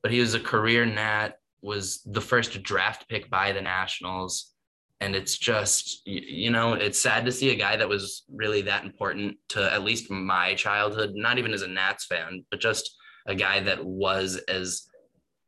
But 0.03 0.11
he 0.11 0.19
was 0.19 0.33
a 0.33 0.39
career 0.39 0.85
Nat, 0.85 1.31
was 1.61 2.01
the 2.05 2.21
first 2.21 2.61
draft 2.63 3.09
pick 3.09 3.29
by 3.29 3.51
the 3.51 3.61
Nationals. 3.61 4.53
And 4.99 5.15
it's 5.15 5.37
just, 5.37 6.01
you 6.05 6.49
know, 6.49 6.73
it's 6.73 6.99
sad 6.99 7.25
to 7.25 7.31
see 7.31 7.51
a 7.51 7.55
guy 7.55 7.77
that 7.77 7.87
was 7.87 8.23
really 8.33 8.63
that 8.63 8.83
important 8.83 9.37
to 9.49 9.71
at 9.71 9.83
least 9.83 10.09
my 10.09 10.55
childhood, 10.55 11.11
not 11.13 11.37
even 11.37 11.53
as 11.53 11.61
a 11.61 11.67
Nats 11.67 12.05
fan, 12.05 12.45
but 12.49 12.59
just 12.59 12.95
a 13.27 13.35
guy 13.35 13.59
that 13.59 13.85
was 13.85 14.37
as 14.47 14.87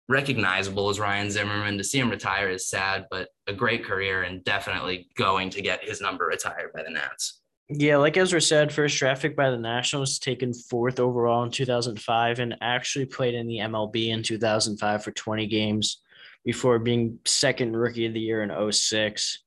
recognizable 0.08 0.90
as 0.90 1.00
Ryan 1.00 1.32
Zimmerman. 1.32 1.78
To 1.78 1.84
see 1.84 2.00
him 2.00 2.10
retire 2.10 2.50
is 2.50 2.70
sad, 2.70 3.06
but 3.10 3.30
a 3.48 3.54
great 3.54 3.84
career 3.84 4.24
and 4.24 4.44
definitely 4.44 5.08
going 5.16 5.50
to 5.52 5.62
get 5.62 5.84
his 5.84 6.00
number 6.00 6.26
retired 6.26 6.72
by 6.74 6.84
the 6.84 6.92
Nats. 6.92 7.42
Yeah, 7.72 7.98
like 7.98 8.18
Ezra 8.18 8.42
said, 8.42 8.74
first 8.74 8.98
draft 8.98 9.22
pick 9.22 9.36
by 9.36 9.52
the 9.52 9.58
Nationals, 9.58 10.18
taken 10.18 10.54
fourth 10.54 11.00
overall 11.00 11.44
in 11.44 11.52
2005, 11.52 12.40
and 12.40 12.58
actually 12.62 13.06
played 13.06 13.36
in 13.36 13.48
the 13.48 13.58
MLB 13.58 14.10
in 14.10 14.24
2005 14.24 15.04
for 15.04 15.12
20 15.12 15.46
games 15.46 16.02
before 16.46 16.80
being 16.80 17.20
second 17.26 17.76
rookie 17.76 18.06
of 18.06 18.14
the 18.14 18.20
year 18.20 18.44
in 18.44 18.72
06. 18.72 19.44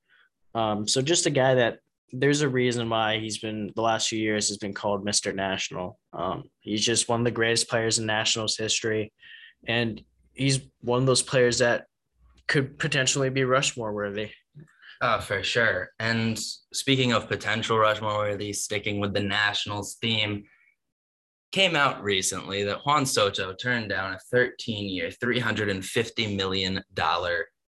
Um, 0.55 0.87
so 0.87 1.01
just 1.03 1.27
a 1.27 1.31
guy 1.31 1.55
that 1.55 1.79
there's 2.13 2.43
a 2.43 2.49
reason 2.49 2.89
why 2.91 3.19
he's 3.19 3.39
been 3.39 3.73
the 3.75 3.83
last 3.83 4.09
few 4.09 4.19
years 4.19 4.49
has 4.49 4.59
been 4.59 4.75
called 4.75 5.05
Mr. 5.05 5.35
National. 5.35 5.99
Um, 6.13 6.45
he's 6.61 6.85
just 6.85 7.09
one 7.09 7.21
of 7.21 7.25
the 7.25 7.31
greatest 7.31 7.71
players 7.71 7.99
in 7.99 8.07
Nationals 8.07 8.57
history, 8.57 9.13
and 9.67 10.03
he's 10.35 10.61
one 10.83 11.01
of 11.01 11.07
those 11.07 11.23
players 11.23 11.59
that 11.59 11.87
could 12.49 12.79
potentially 12.79 13.31
be 13.31 13.45
Rushmore 13.45 13.93
worthy. 13.93 14.31
Uh, 15.01 15.19
for 15.19 15.43
sure. 15.43 15.91
And 15.99 16.39
speaking 16.73 17.13
of 17.13 17.29
potential 17.29 17.79
Rushmore 17.79 18.19
worthy, 18.19 18.53
sticking 18.53 19.01
with 19.01 19.15
the 19.15 19.23
Nationals 19.23 19.97
theme, 20.01 20.45
came 21.53 21.77
out 21.77 22.03
recently 22.03 22.65
that 22.65 22.85
Juan 22.85 23.07
Soto 23.07 23.53
turned 23.55 23.91
down 23.91 24.15
a 24.15 24.19
13 24.31 24.89
year, 24.89 25.11
$350 25.11 26.37
million 26.37 26.83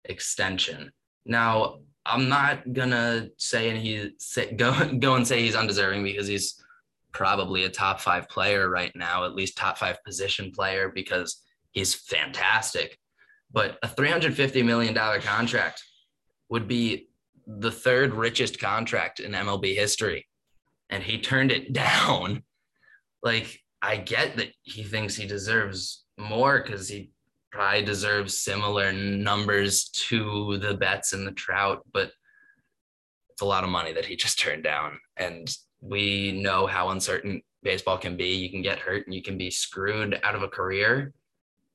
extension. 0.05 0.91
Now, 1.25 1.79
I'm 2.05 2.27
not 2.27 2.73
gonna 2.73 3.29
say 3.37 3.69
and 3.69 3.79
he 3.79 4.11
say, 4.19 4.53
go 4.53 4.73
go 4.99 5.15
and 5.15 5.27
say 5.27 5.41
he's 5.41 5.55
undeserving 5.55 6.03
because 6.03 6.27
he's 6.27 6.61
probably 7.11 7.63
a 7.63 7.69
top 7.69 7.99
five 7.99 8.27
player 8.29 8.69
right 8.69 8.91
now, 8.95 9.25
at 9.25 9.35
least 9.35 9.57
top 9.57 9.77
five 9.77 9.97
position 10.03 10.51
player 10.51 10.91
because 10.93 11.41
he's 11.71 11.93
fantastic. 11.93 12.97
But 13.51 13.79
a 13.81 13.87
$350 13.87 14.63
million 14.63 14.93
contract 15.21 15.83
would 16.49 16.67
be 16.67 17.07
the 17.47 17.71
third 17.71 18.13
richest 18.13 18.59
contract 18.59 19.19
in 19.19 19.31
MLB 19.31 19.75
history. 19.75 20.27
And 20.89 21.03
he 21.03 21.19
turned 21.19 21.51
it 21.51 21.73
down. 21.73 22.43
Like, 23.23 23.59
I 23.81 23.97
get 23.97 24.37
that 24.37 24.49
he 24.63 24.83
thinks 24.83 25.15
he 25.15 25.27
deserves 25.27 26.05
more 26.17 26.61
because 26.61 26.89
he 26.89 27.11
probably 27.51 27.83
deserves 27.83 28.37
similar 28.37 28.91
numbers 28.91 29.89
to 29.89 30.57
the 30.57 30.75
Betts 30.75 31.13
and 31.13 31.25
the 31.25 31.31
Trout, 31.31 31.85
but 31.93 32.11
it's 33.29 33.41
a 33.41 33.45
lot 33.45 33.63
of 33.63 33.69
money 33.69 33.93
that 33.93 34.05
he 34.05 34.15
just 34.15 34.39
turned 34.39 34.63
down. 34.63 34.99
And 35.17 35.49
we 35.81 36.41
know 36.41 36.67
how 36.67 36.89
uncertain 36.89 37.41
baseball 37.63 37.97
can 37.97 38.17
be. 38.17 38.35
You 38.35 38.49
can 38.49 38.61
get 38.61 38.79
hurt 38.79 39.05
and 39.05 39.13
you 39.13 39.21
can 39.21 39.37
be 39.37 39.49
screwed 39.49 40.19
out 40.23 40.35
of 40.35 40.43
a 40.43 40.47
career. 40.47 41.13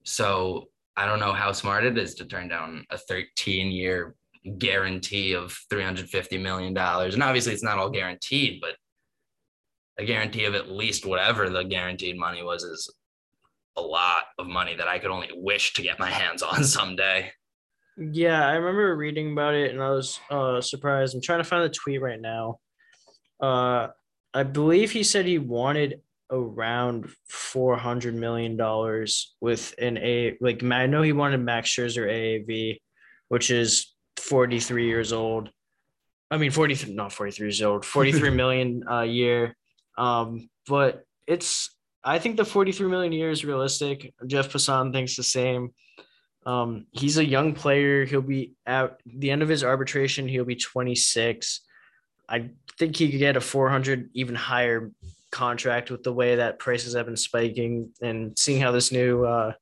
So 0.04 0.68
I 0.96 1.06
don't 1.06 1.20
know 1.20 1.32
how 1.32 1.52
smart 1.52 1.84
it 1.84 1.98
is 1.98 2.14
to 2.16 2.24
turn 2.24 2.48
down 2.48 2.84
a 2.90 2.98
13 2.98 3.72
year 3.72 4.14
guarantee 4.58 5.32
of 5.32 5.58
$350 5.70 6.40
million. 6.40 6.76
And 6.76 7.22
obviously, 7.22 7.52
it's 7.52 7.62
not 7.62 7.78
all 7.78 7.90
guaranteed, 7.90 8.60
but 8.60 8.76
a 9.98 10.04
guarantee 10.04 10.44
of 10.44 10.54
at 10.54 10.70
least 10.70 11.06
whatever 11.06 11.48
the 11.48 11.62
guaranteed 11.62 12.18
money 12.18 12.42
was 12.42 12.64
is 12.64 12.92
a 13.76 13.80
lot 13.80 14.24
of 14.38 14.46
money 14.46 14.74
that 14.76 14.88
I 14.88 14.98
could 14.98 15.10
only 15.10 15.30
wish 15.34 15.72
to 15.74 15.82
get 15.82 15.98
my 15.98 16.10
hands 16.20 16.42
on 16.42 16.64
someday. 16.64 17.30
Yeah, 17.96 18.46
I 18.46 18.54
remember 18.54 18.96
reading 18.96 19.32
about 19.32 19.54
it 19.54 19.72
and 19.72 19.82
I 19.82 19.90
was 19.90 20.18
uh, 20.30 20.60
surprised. 20.60 21.14
I'm 21.14 21.22
trying 21.22 21.40
to 21.40 21.44
find 21.44 21.64
the 21.64 21.68
tweet 21.68 22.02
right 22.02 22.20
now. 22.20 22.58
Uh, 23.40 23.88
I 24.32 24.42
believe 24.42 24.90
he 24.90 25.04
said 25.04 25.26
he 25.26 25.38
wanted 25.38 26.00
around 26.30 27.08
four 27.28 27.76
hundred 27.76 28.14
million 28.14 28.56
dollars 28.56 29.34
with 29.40 29.74
an 29.78 29.98
A. 29.98 30.36
Like 30.40 30.62
I 30.64 30.86
know 30.86 31.02
he 31.02 31.12
wanted 31.12 31.38
Max 31.38 31.70
Scherzer 31.70 32.08
AAV, 32.08 32.78
which 33.28 33.50
is 33.50 33.94
43 34.16 34.86
years 34.86 35.12
old. 35.12 35.50
I 36.30 36.38
mean, 36.38 36.50
43, 36.50 36.94
not 36.94 37.12
43 37.12 37.46
years 37.46 37.62
old, 37.62 37.84
43 37.84 38.30
million 38.30 38.82
a 38.88 39.04
year. 39.04 39.54
Um, 39.96 40.48
but 40.66 41.04
it's, 41.26 41.74
I 42.02 42.18
think 42.18 42.36
the 42.36 42.44
43 42.44 42.88
million 42.88 43.12
a 43.12 43.16
year 43.16 43.30
is 43.30 43.44
realistic. 43.44 44.12
Jeff 44.26 44.52
Passan 44.52 44.92
thinks 44.92 45.16
the 45.16 45.22
same. 45.22 45.70
Um, 46.46 46.86
he's 46.92 47.16
a 47.16 47.24
young 47.24 47.54
player. 47.54 48.04
He'll 48.04 48.20
be 48.20 48.54
at 48.66 49.00
the 49.06 49.30
end 49.30 49.42
of 49.42 49.48
his 49.48 49.64
arbitration. 49.64 50.28
He'll 50.28 50.44
be 50.44 50.56
26. 50.56 51.60
I 52.28 52.50
think 52.78 52.96
he 52.96 53.10
could 53.10 53.18
get 53.18 53.36
a 53.36 53.40
400 53.40 54.10
even 54.14 54.34
higher 54.34 54.90
contract 55.30 55.90
with 55.90 56.02
the 56.02 56.12
way 56.12 56.36
that 56.36 56.58
prices 56.58 56.94
have 56.94 57.06
been 57.06 57.16
spiking 57.16 57.90
and 58.00 58.38
seeing 58.38 58.60
how 58.60 58.70
this 58.70 58.92
new 58.92 59.24
uh, 59.24 59.52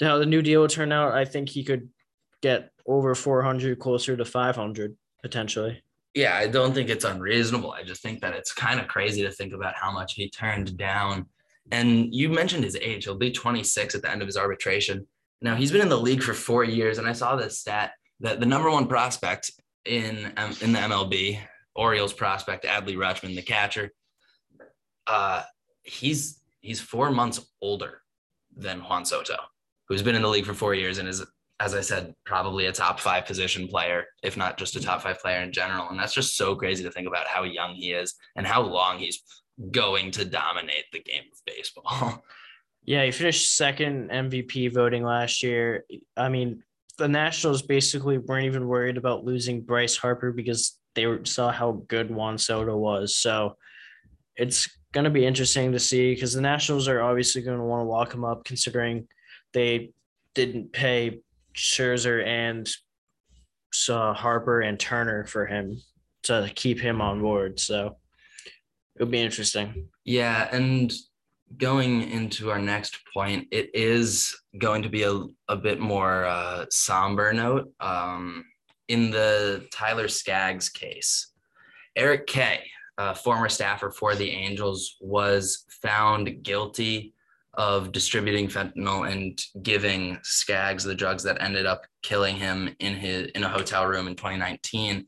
how 0.00 0.18
the 0.18 0.26
new 0.26 0.42
deal 0.42 0.60
will 0.60 0.68
turn 0.68 0.92
out. 0.92 1.12
I 1.12 1.24
think 1.24 1.48
he 1.48 1.64
could 1.64 1.88
get 2.42 2.70
over 2.86 3.14
400, 3.14 3.78
closer 3.78 4.16
to 4.16 4.24
500 4.24 4.96
potentially. 5.22 5.82
Yeah, 6.16 6.34
I 6.34 6.46
don't 6.46 6.72
think 6.72 6.88
it's 6.88 7.04
unreasonable. 7.04 7.72
I 7.72 7.82
just 7.82 8.00
think 8.00 8.22
that 8.22 8.32
it's 8.32 8.50
kind 8.50 8.80
of 8.80 8.88
crazy 8.88 9.22
to 9.22 9.30
think 9.30 9.52
about 9.52 9.74
how 9.76 9.92
much 9.92 10.14
he 10.14 10.30
turned 10.30 10.78
down. 10.78 11.26
And 11.70 12.14
you 12.14 12.30
mentioned 12.30 12.64
his 12.64 12.74
age. 12.74 13.04
He'll 13.04 13.18
be 13.18 13.30
26 13.30 13.94
at 13.94 14.00
the 14.00 14.10
end 14.10 14.22
of 14.22 14.26
his 14.26 14.38
arbitration. 14.38 15.06
Now, 15.42 15.56
he's 15.56 15.70
been 15.70 15.82
in 15.82 15.90
the 15.90 16.00
league 16.00 16.22
for 16.22 16.32
four 16.32 16.64
years, 16.64 16.96
and 16.96 17.06
I 17.06 17.12
saw 17.12 17.36
this 17.36 17.60
stat 17.60 17.92
that 18.20 18.40
the 18.40 18.46
number 18.46 18.70
one 18.70 18.88
prospect 18.88 19.50
in, 19.84 20.32
um, 20.38 20.54
in 20.62 20.72
the 20.72 20.78
MLB, 20.78 21.38
Orioles 21.74 22.14
prospect, 22.14 22.64
Adley 22.64 22.96
Rutschman, 22.96 23.36
the 23.36 23.42
catcher, 23.42 23.92
uh, 25.06 25.42
he's 25.82 26.40
he's 26.60 26.80
four 26.80 27.10
months 27.10 27.46
older 27.60 28.00
than 28.56 28.80
Juan 28.80 29.04
Soto, 29.04 29.36
who's 29.86 30.02
been 30.02 30.14
in 30.14 30.22
the 30.22 30.28
league 30.28 30.46
for 30.46 30.54
four 30.54 30.74
years 30.74 30.96
and 30.96 31.06
is 31.06 31.22
as 31.58 31.74
I 31.74 31.80
said, 31.80 32.14
probably 32.24 32.66
a 32.66 32.72
top 32.72 33.00
five 33.00 33.24
position 33.24 33.66
player, 33.66 34.04
if 34.22 34.36
not 34.36 34.58
just 34.58 34.76
a 34.76 34.80
top 34.80 35.02
five 35.02 35.18
player 35.20 35.40
in 35.40 35.52
general. 35.52 35.88
And 35.88 35.98
that's 35.98 36.12
just 36.12 36.36
so 36.36 36.54
crazy 36.54 36.84
to 36.84 36.90
think 36.90 37.08
about 37.08 37.26
how 37.26 37.44
young 37.44 37.74
he 37.74 37.92
is 37.92 38.14
and 38.36 38.46
how 38.46 38.62
long 38.62 38.98
he's 38.98 39.22
going 39.70 40.10
to 40.12 40.24
dominate 40.24 40.84
the 40.92 41.00
game 41.00 41.24
of 41.32 41.38
baseball. 41.46 42.22
Yeah, 42.88 43.04
he 43.04 43.10
finished 43.10 43.56
second 43.56 44.10
MVP 44.10 44.72
voting 44.72 45.02
last 45.02 45.42
year. 45.42 45.84
I 46.16 46.28
mean, 46.28 46.62
the 46.98 47.08
Nationals 47.08 47.62
basically 47.62 48.18
weren't 48.18 48.46
even 48.46 48.68
worried 48.68 48.96
about 48.96 49.24
losing 49.24 49.60
Bryce 49.60 49.96
Harper 49.96 50.30
because 50.30 50.78
they 50.94 51.04
saw 51.24 51.50
how 51.50 51.82
good 51.88 52.14
Juan 52.14 52.38
Soto 52.38 52.76
was. 52.76 53.16
So 53.16 53.56
it's 54.36 54.68
going 54.92 55.02
to 55.02 55.10
be 55.10 55.26
interesting 55.26 55.72
to 55.72 55.80
see 55.80 56.14
because 56.14 56.32
the 56.32 56.40
Nationals 56.40 56.86
are 56.86 57.02
obviously 57.02 57.42
going 57.42 57.58
to 57.58 57.64
want 57.64 57.80
to 57.80 57.90
lock 57.90 58.14
him 58.14 58.24
up 58.24 58.44
considering 58.44 59.08
they 59.52 59.90
didn't 60.34 60.72
pay 60.72 61.22
Scherzer 61.56 62.24
and 62.24 62.68
uh, 63.88 64.12
Harper 64.12 64.60
and 64.60 64.78
Turner 64.78 65.24
for 65.26 65.46
him 65.46 65.80
to 66.24 66.50
keep 66.54 66.78
him 66.78 67.00
on 67.00 67.20
board. 67.20 67.58
So 67.58 67.96
it'll 68.94 69.10
be 69.10 69.22
interesting. 69.22 69.88
Yeah, 70.04 70.48
and 70.52 70.92
going 71.58 72.10
into 72.10 72.50
our 72.50 72.58
next 72.58 72.98
point, 73.14 73.48
it 73.50 73.70
is 73.74 74.36
going 74.58 74.82
to 74.82 74.88
be 74.88 75.04
a, 75.04 75.22
a 75.48 75.56
bit 75.56 75.80
more 75.80 76.24
uh, 76.24 76.66
somber 76.70 77.32
note. 77.32 77.72
Um, 77.80 78.44
in 78.88 79.10
the 79.10 79.66
Tyler 79.72 80.08
Skaggs 80.08 80.68
case, 80.68 81.32
Eric 81.96 82.26
Kay, 82.26 82.60
a 82.98 83.14
former 83.14 83.48
staffer 83.48 83.90
for 83.90 84.14
the 84.14 84.30
Angels, 84.30 84.96
was 85.00 85.64
found 85.82 86.42
guilty 86.42 87.14
of 87.56 87.92
distributing 87.92 88.48
fentanyl 88.48 89.10
and 89.10 89.40
giving 89.62 90.18
Skaggs 90.22 90.84
the 90.84 90.94
drugs 90.94 91.22
that 91.22 91.40
ended 91.40 91.66
up 91.66 91.82
killing 92.02 92.36
him 92.36 92.74
in 92.80 92.94
his 92.94 93.28
in 93.34 93.44
a 93.44 93.48
hotel 93.48 93.86
room 93.86 94.06
in 94.06 94.14
2019. 94.14 95.06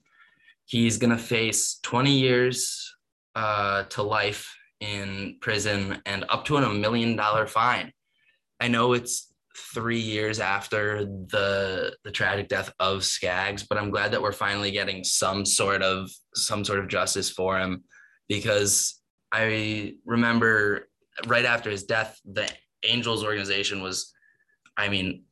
He's 0.65 0.99
gonna 0.99 1.19
face 1.19 1.79
20 1.83 2.11
years 2.11 2.95
uh, 3.35 3.85
to 3.85 4.03
life 4.03 4.55
in 4.81 5.37
prison 5.41 6.01
and 6.07 6.25
up 6.29 6.45
to 6.47 6.57
a 6.57 6.73
million 6.73 7.17
dollar 7.17 7.47
fine. 7.47 7.93
I 8.61 8.69
know 8.69 8.93
it's 8.93 9.33
three 9.75 10.01
years 10.01 10.41
after 10.41 11.05
the 11.05 11.97
the 12.05 12.11
tragic 12.11 12.49
death 12.49 12.73
of 12.81 13.05
Skaggs, 13.05 13.65
but 13.65 13.79
I'm 13.79 13.91
glad 13.91 14.13
that 14.13 14.23
we're 14.23 14.33
finally 14.33 14.71
getting 14.71 15.05
some 15.05 15.45
sort 15.45 15.83
of 15.83 16.11
some 16.35 16.65
sort 16.65 16.79
of 16.79 16.89
justice 16.89 17.31
for 17.31 17.59
him 17.59 17.85
because 18.29 19.01
I 19.33 19.95
remember 20.05 20.88
right 21.27 21.45
after 21.45 21.71
his 21.71 21.85
death, 21.85 22.21
the 22.25 22.49
Angels 22.85 23.25
organization 23.25 23.83
was, 23.83 24.13
I 24.77 24.89
mean, 24.89 25.25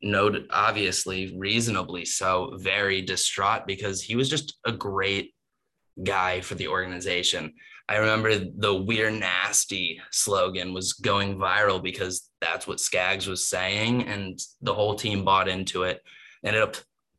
noted 0.00 0.46
obviously 0.50 1.36
reasonably 1.36 2.04
so 2.04 2.56
very 2.58 3.02
distraught 3.02 3.66
because 3.66 4.02
he 4.02 4.16
was 4.16 4.28
just 4.28 4.56
a 4.64 4.72
great 4.72 5.34
guy 6.04 6.40
for 6.40 6.54
the 6.54 6.68
organization. 6.68 7.52
I 7.88 7.96
remember 7.96 8.38
the 8.38 8.74
we're 8.74 9.10
nasty 9.10 10.00
slogan 10.10 10.74
was 10.74 10.92
going 10.92 11.36
viral 11.36 11.82
because 11.82 12.30
that's 12.40 12.66
what 12.66 12.80
skaggs 12.80 13.26
was 13.26 13.48
saying 13.48 14.04
and 14.04 14.38
the 14.60 14.74
whole 14.74 14.94
team 14.94 15.24
bought 15.24 15.48
into 15.48 15.84
it. 15.84 16.02
Ended 16.44 16.62
up 16.62 16.76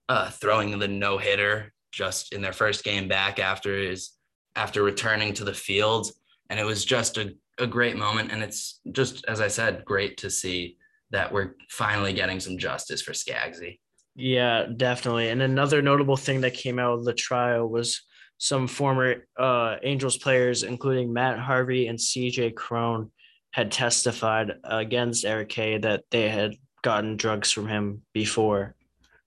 uh, 0.07 0.29
throwing 0.29 0.77
the 0.77 0.87
no-hitter 0.87 1.73
just 1.91 2.33
in 2.33 2.41
their 2.41 2.53
first 2.53 2.83
game 2.83 3.07
back 3.07 3.39
after 3.39 3.77
his 3.77 4.11
after 4.55 4.83
returning 4.83 5.33
to 5.33 5.43
the 5.43 5.53
field. 5.53 6.11
And 6.49 6.59
it 6.59 6.65
was 6.65 6.85
just 6.85 7.17
a, 7.17 7.33
a 7.59 7.67
great 7.67 7.97
moment 7.97 8.31
and 8.31 8.41
it's 8.41 8.79
just 8.91 9.25
as 9.27 9.41
i 9.41 9.47
said 9.47 9.83
great 9.85 10.17
to 10.17 10.29
see 10.29 10.77
that 11.11 11.31
we're 11.31 11.55
finally 11.69 12.13
getting 12.13 12.39
some 12.39 12.57
justice 12.57 13.01
for 13.01 13.13
Skaggsy. 13.13 13.79
Yeah, 14.15 14.65
definitely. 14.75 15.29
And 15.29 15.41
another 15.41 15.81
notable 15.81 16.17
thing 16.17 16.41
that 16.41 16.53
came 16.53 16.79
out 16.79 16.93
of 16.93 17.05
the 17.05 17.13
trial 17.13 17.67
was 17.67 18.01
some 18.37 18.67
former 18.67 19.27
uh, 19.37 19.77
Angels 19.83 20.17
players, 20.17 20.63
including 20.63 21.13
Matt 21.13 21.39
Harvey 21.39 21.87
and 21.87 21.97
CJ 21.97 22.55
Cron, 22.55 23.11
had 23.51 23.71
testified 23.71 24.53
against 24.63 25.25
Eric 25.25 25.49
Kay 25.49 25.77
that 25.79 26.03
they 26.11 26.29
had 26.29 26.55
gotten 26.83 27.17
drugs 27.17 27.51
from 27.51 27.67
him 27.67 28.03
before. 28.13 28.75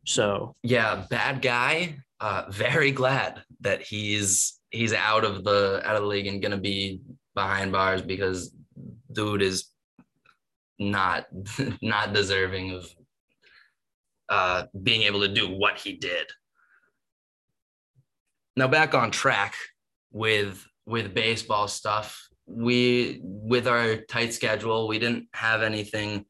So 0.06 0.54
yeah, 0.62 1.06
bad 1.10 1.42
guy. 1.42 1.96
Uh, 2.20 2.44
very 2.50 2.92
glad 2.92 3.42
that 3.60 3.82
he's 3.82 4.60
he's 4.70 4.92
out 4.92 5.24
of 5.24 5.42
the 5.42 5.82
out 5.84 5.96
of 5.96 6.02
the 6.02 6.08
league 6.08 6.26
and 6.26 6.40
gonna 6.40 6.56
be 6.56 7.00
behind 7.34 7.72
bars 7.72 8.02
because 8.02 8.54
dude 9.10 9.42
is 9.42 9.68
not 10.78 11.26
not 11.82 12.12
deserving 12.12 12.72
of 12.72 12.94
uh, 14.28 14.64
being 14.82 15.02
able 15.02 15.20
to 15.20 15.28
do 15.28 15.48
what 15.48 15.78
he 15.78 15.92
did. 15.92 16.26
Now 18.56 18.68
back 18.68 18.94
on 18.94 19.10
track 19.10 19.54
with 20.10 20.66
with 20.86 21.14
baseball 21.14 21.68
stuff. 21.68 22.28
We 22.46 23.20
with 23.22 23.66
our 23.66 23.96
tight 23.96 24.34
schedule, 24.34 24.88
we 24.88 24.98
didn't 24.98 25.28
have 25.34 25.62
anything 25.62 26.26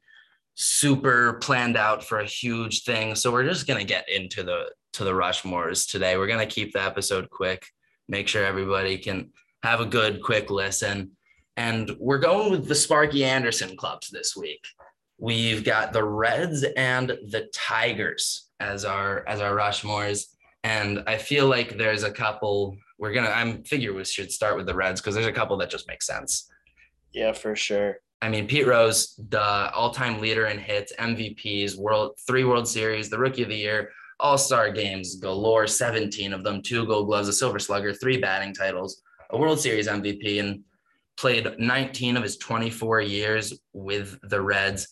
super 0.54 1.34
planned 1.34 1.76
out 1.76 2.04
for 2.04 2.20
a 2.20 2.26
huge 2.26 2.84
thing. 2.84 3.14
So 3.14 3.32
we're 3.32 3.48
just 3.48 3.66
gonna 3.66 3.84
get 3.84 4.08
into 4.08 4.42
the 4.42 4.70
to 4.94 5.04
the 5.04 5.12
Rushmores 5.12 5.90
today. 5.90 6.16
We're 6.16 6.26
gonna 6.26 6.46
keep 6.46 6.72
the 6.72 6.82
episode 6.82 7.30
quick, 7.30 7.66
make 8.08 8.28
sure 8.28 8.44
everybody 8.44 8.98
can 8.98 9.30
have 9.62 9.80
a 9.80 9.86
good 9.86 10.22
quick 10.22 10.50
listen. 10.50 11.12
And 11.56 11.94
we're 11.98 12.18
going 12.18 12.50
with 12.50 12.66
the 12.66 12.74
Sparky 12.74 13.24
Anderson 13.24 13.76
clubs 13.76 14.10
this 14.10 14.36
week. 14.36 14.64
We've 15.18 15.62
got 15.62 15.92
the 15.92 16.02
Reds 16.02 16.64
and 16.76 17.08
the 17.08 17.48
Tigers 17.52 18.48
as 18.58 18.84
our 18.84 19.26
as 19.28 19.40
our 19.40 19.54
Rushmores. 19.54 20.26
And 20.64 21.04
I 21.06 21.18
feel 21.18 21.46
like 21.46 21.76
there's 21.76 22.02
a 22.02 22.10
couple 22.10 22.76
we're 22.98 23.12
gonna 23.12 23.30
I'm 23.30 23.62
figure 23.64 23.92
we 23.92 24.04
should 24.04 24.32
start 24.32 24.56
with 24.56 24.66
the 24.66 24.74
Reds 24.74 25.00
because 25.00 25.14
there's 25.14 25.26
a 25.26 25.32
couple 25.32 25.56
that 25.58 25.70
just 25.70 25.88
make 25.88 26.02
sense. 26.02 26.48
Yeah, 27.12 27.32
for 27.32 27.54
sure. 27.54 27.98
I 28.22 28.28
mean, 28.28 28.46
Pete 28.46 28.68
Rose, 28.68 29.16
the 29.30 29.42
all-time 29.72 30.20
leader 30.20 30.46
in 30.46 30.56
hits, 30.56 30.92
MVPs, 30.98 31.76
World 31.76 32.12
three 32.26 32.44
World 32.44 32.68
Series, 32.68 33.10
the 33.10 33.18
Rookie 33.18 33.42
of 33.42 33.48
the 33.48 33.56
Year, 33.56 33.90
All-Star 34.20 34.70
games 34.70 35.16
galore, 35.16 35.66
17 35.66 36.32
of 36.32 36.44
them, 36.44 36.62
two 36.62 36.86
Gold 36.86 37.08
Gloves, 37.08 37.28
a 37.28 37.32
Silver 37.32 37.58
Slugger, 37.58 37.92
three 37.92 38.18
batting 38.18 38.54
titles, 38.54 39.02
a 39.32 39.38
World 39.38 39.60
Series 39.60 39.88
MVP, 39.88 40.40
and 40.40 40.62
played 41.16 41.58
19 41.58 42.16
of 42.16 42.22
his 42.22 42.36
24 42.36 43.00
years 43.00 43.54
with 43.72 44.18
the 44.28 44.40
Reds, 44.40 44.88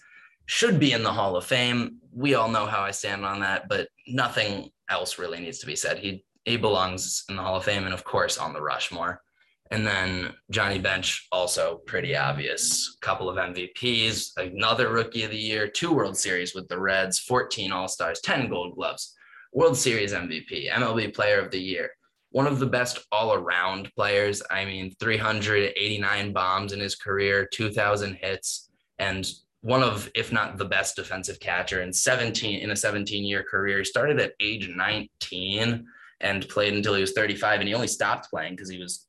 should 0.47 0.81
be 0.81 0.93
in 0.93 1.03
the 1.03 1.13
Hall 1.13 1.37
of 1.37 1.45
Fame. 1.45 1.99
We 2.13 2.35
all 2.35 2.49
know 2.49 2.67
how 2.67 2.81
I 2.81 2.91
stand 2.91 3.25
on 3.25 3.41
that, 3.41 3.69
but 3.69 3.89
nothing 4.09 4.71
else 4.89 5.19
really 5.19 5.41
needs 5.41 5.59
to 5.61 5.67
be 5.67 5.77
said. 5.77 5.99
He 5.99 6.25
he 6.45 6.57
belongs 6.57 7.25
in 7.29 7.37
the 7.37 7.43
Hall 7.43 7.57
of 7.57 7.65
Fame 7.65 7.85
and 7.85 7.95
of 7.95 8.03
course 8.03 8.39
on 8.39 8.53
the 8.53 8.63
Rushmore. 8.63 9.23
And 9.71 9.87
then 9.87 10.35
Johnny 10.51 10.81
Bench, 10.81 11.29
also 11.31 11.77
pretty 11.87 12.17
obvious. 12.17 12.97
Couple 13.03 13.29
of 13.29 13.37
MVPs, 13.37 14.37
another 14.37 14.89
rookie 14.89 15.23
of 15.23 15.31
the 15.31 15.39
year, 15.39 15.69
two 15.69 15.93
World 15.93 16.17
Series 16.17 16.55
with 16.55 16.67
the 16.67 16.81
Reds, 16.81 17.21
14 17.21 17.71
All 17.71 17.87
Stars, 17.87 18.21
10 18.21 18.49
Gold 18.49 18.75
Gloves, 18.75 19.15
World 19.53 19.77
Series 19.77 20.13
MVP, 20.13 20.69
MLB 20.71 21.15
Player 21.15 21.39
of 21.41 21.53
the 21.53 21.61
Year, 21.61 21.91
one 22.31 22.47
of 22.47 22.59
the 22.59 22.67
best 22.67 23.01
all 23.11 23.35
around 23.35 23.91
players. 23.95 24.43
I 24.51 24.65
mean, 24.65 24.95
389 25.01 26.33
bombs 26.33 26.73
in 26.73 26.81
his 26.81 26.95
career, 26.95 27.49
2,000 27.53 28.15
hits, 28.15 28.71
and 28.99 29.29
one 29.63 29.83
of, 29.83 30.11
if 30.15 30.33
not 30.33 30.57
the 30.57 30.65
best 30.65 30.97
defensive 30.97 31.39
catcher 31.41 31.83
in 31.83 31.93
17 31.93 32.61
in 32.61 32.71
a 32.71 32.77
17 32.77 33.25
year 33.25 33.43
career. 33.43 33.79
He 33.79 33.85
started 33.85 34.21
at 34.21 34.33
age 34.41 34.69
19 34.69 35.87
and 36.21 36.49
played 36.49 36.75
until 36.75 36.95
he 36.95 37.01
was 37.01 37.13
35, 37.13 37.61
and 37.61 37.69
he 37.69 37.75
only 37.75 37.89
stopped 37.89 38.31
playing 38.31 38.55
because 38.55 38.69
he 38.69 38.79
was 38.79 39.07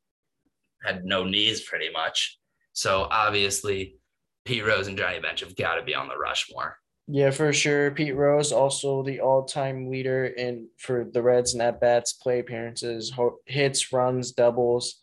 had 0.84 1.06
no 1.06 1.24
knees 1.24 1.62
pretty 1.62 1.90
much. 1.92 2.40
So 2.74 3.08
obviously, 3.12 3.98
Pete 4.46 4.66
Rose 4.66 4.88
and 4.88 4.98
Johnny 4.98 5.20
Bench 5.20 5.42
have 5.42 5.56
got 5.56 5.76
to 5.76 5.84
be 5.84 5.94
on 5.94 6.08
the 6.08 6.18
Rushmore. 6.18 6.78
Yeah, 7.08 7.32
for 7.32 7.52
sure. 7.52 7.92
Pete 7.92 8.16
Rose 8.16 8.52
also 8.52 9.04
the 9.04 9.20
all-time 9.20 9.90
leader 9.90 10.26
in 10.26 10.68
for 10.78 11.10
the 11.12 11.22
Reds 11.22 11.54
and 11.54 11.62
at 11.62 11.82
bats, 11.82 12.14
play 12.14 12.40
appearances, 12.40 13.12
hits, 13.46 13.92
runs, 13.92 14.32
doubles. 14.32 15.00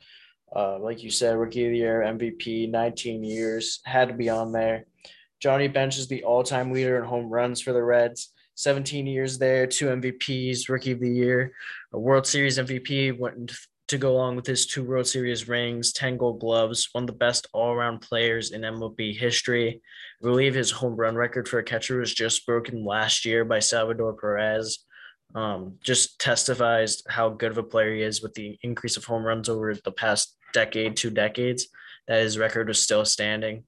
Uh, 0.54 0.78
like 0.78 1.02
you 1.02 1.10
said, 1.10 1.36
rookie 1.36 1.66
of 1.66 1.72
the 1.72 1.78
year, 1.78 2.02
MVP, 2.06 2.70
19 2.70 3.22
years, 3.22 3.80
had 3.84 4.08
to 4.08 4.14
be 4.14 4.30
on 4.30 4.52
there. 4.52 4.86
Johnny 5.40 5.68
Bench 5.68 5.98
is 5.98 6.08
the 6.08 6.24
all-time 6.24 6.72
leader 6.72 6.98
in 6.98 7.04
home 7.04 7.28
runs 7.28 7.60
for 7.60 7.72
the 7.72 7.82
Reds. 7.82 8.32
17 8.54 9.06
years 9.06 9.38
there, 9.38 9.66
two 9.66 9.86
MVPs, 9.86 10.68
rookie 10.68 10.92
of 10.92 11.00
the 11.00 11.10
year, 11.10 11.52
a 11.92 11.98
World 11.98 12.26
Series 12.26 12.58
MVP, 12.58 13.16
went 13.16 13.52
to 13.88 13.98
go 13.98 14.12
along 14.12 14.36
with 14.36 14.46
his 14.46 14.66
two 14.66 14.84
World 14.84 15.06
Series 15.06 15.48
rings, 15.48 15.92
10 15.92 16.18
gold 16.18 16.40
gloves, 16.40 16.88
one 16.92 17.04
of 17.04 17.08
the 17.08 17.14
best 17.14 17.46
all 17.52 17.72
around 17.72 18.00
players 18.00 18.52
in 18.52 18.60
MLB 18.60 19.16
history. 19.16 19.80
I 20.22 20.24
believe 20.24 20.54
his 20.54 20.70
home 20.70 20.94
run 20.94 21.16
record 21.16 21.48
for 21.48 21.58
a 21.58 21.64
catcher 21.64 21.98
was 21.98 22.12
just 22.12 22.46
broken 22.46 22.84
last 22.84 23.24
year 23.24 23.44
by 23.44 23.58
Salvador 23.58 24.12
Perez. 24.12 24.84
Um, 25.34 25.76
just 25.82 26.18
testifies 26.18 27.02
how 27.08 27.30
good 27.30 27.50
of 27.50 27.58
a 27.58 27.62
player 27.62 27.94
he 27.94 28.02
is 28.02 28.22
with 28.22 28.34
the 28.34 28.58
increase 28.62 28.96
of 28.96 29.04
home 29.04 29.24
runs 29.24 29.48
over 29.48 29.74
the 29.74 29.92
past 29.92 30.36
decade, 30.52 30.96
two 30.96 31.10
decades, 31.10 31.68
that 32.06 32.22
his 32.22 32.38
record 32.38 32.68
was 32.68 32.80
still 32.80 33.04
standing. 33.04 33.64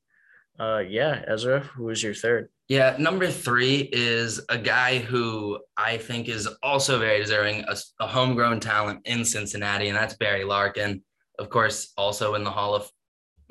Uh, 0.61 0.85
yeah, 0.87 1.25
Ezra, 1.27 1.61
who 1.61 1.85
was 1.85 2.03
your 2.03 2.13
third? 2.13 2.51
Yeah, 2.69 2.95
number 2.99 3.29
three 3.29 3.89
is 3.93 4.43
a 4.51 4.59
guy 4.59 4.99
who 4.99 5.59
I 5.79 5.97
think 5.97 6.29
is 6.29 6.47
also 6.63 6.99
very 6.99 7.19
deserving, 7.19 7.65
a, 7.67 7.77
a, 7.99 8.07
homegrown 8.07 8.61
talent 8.61 9.01
in 9.07 9.25
Cincinnati, 9.25 9.89
and 9.89 9.97
that's 9.97 10.17
Barry 10.17 10.45
Larkin. 10.45 11.03
Of 11.39 11.49
course, 11.49 11.95
also 11.97 12.35
in 12.35 12.45
the 12.45 12.51
Hall 12.51 12.75
of, 12.75 12.91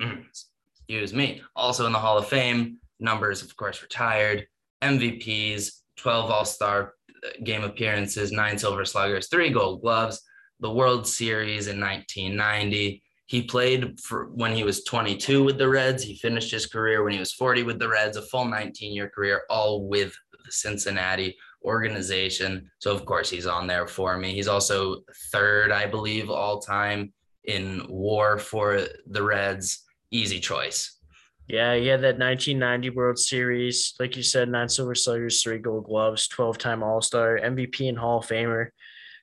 excuse 0.00 1.12
me, 1.12 1.42
also 1.56 1.84
in 1.84 1.92
the 1.92 1.98
Hall 1.98 2.16
of 2.16 2.28
Fame. 2.28 2.78
Numbers, 3.00 3.42
of 3.42 3.56
course, 3.56 3.82
retired. 3.82 4.46
MVPs, 4.80 5.80
12 5.96 6.30
All 6.30 6.44
Star 6.44 6.94
game 7.42 7.64
appearances, 7.64 8.30
nine 8.30 8.56
Silver 8.56 8.84
Sluggers, 8.84 9.28
three 9.28 9.50
Gold 9.50 9.82
Gloves, 9.82 10.22
the 10.60 10.70
World 10.70 11.08
Series 11.08 11.66
in 11.66 11.80
1990 11.80 13.02
he 13.30 13.42
played 13.42 14.00
for 14.00 14.24
when 14.34 14.56
he 14.56 14.64
was 14.64 14.82
22 14.82 15.44
with 15.44 15.56
the 15.56 15.68
Reds. 15.68 16.02
He 16.02 16.16
finished 16.16 16.50
his 16.50 16.66
career 16.66 17.04
when 17.04 17.12
he 17.12 17.20
was 17.20 17.32
40 17.32 17.62
with 17.62 17.78
the 17.78 17.88
Reds, 17.88 18.16
a 18.16 18.22
full 18.22 18.44
19 18.44 18.92
year 18.92 19.08
career, 19.08 19.42
all 19.48 19.86
with 19.86 20.12
the 20.44 20.50
Cincinnati 20.50 21.36
organization. 21.64 22.68
So, 22.80 22.92
of 22.92 23.04
course, 23.04 23.30
he's 23.30 23.46
on 23.46 23.68
there 23.68 23.86
for 23.86 24.18
me. 24.18 24.34
He's 24.34 24.48
also 24.48 25.02
third, 25.30 25.70
I 25.70 25.86
believe, 25.86 26.28
all 26.28 26.60
time 26.60 27.12
in 27.44 27.86
war 27.88 28.36
for 28.36 28.80
the 29.06 29.22
Reds. 29.22 29.84
Easy 30.10 30.40
choice. 30.40 30.98
Yeah, 31.46 31.76
he 31.76 31.86
had 31.86 32.00
that 32.00 32.18
1990 32.18 32.90
World 32.90 33.18
Series. 33.20 33.94
Like 34.00 34.16
you 34.16 34.24
said, 34.24 34.48
nine 34.48 34.68
Silver 34.68 34.96
Sluggers, 34.96 35.40
three 35.40 35.58
gold 35.58 35.84
gloves, 35.84 36.26
12 36.26 36.58
time 36.58 36.82
All 36.82 37.00
Star, 37.00 37.38
MVP 37.38 37.88
and 37.88 37.98
Hall 37.98 38.18
of 38.18 38.26
Famer 38.26 38.70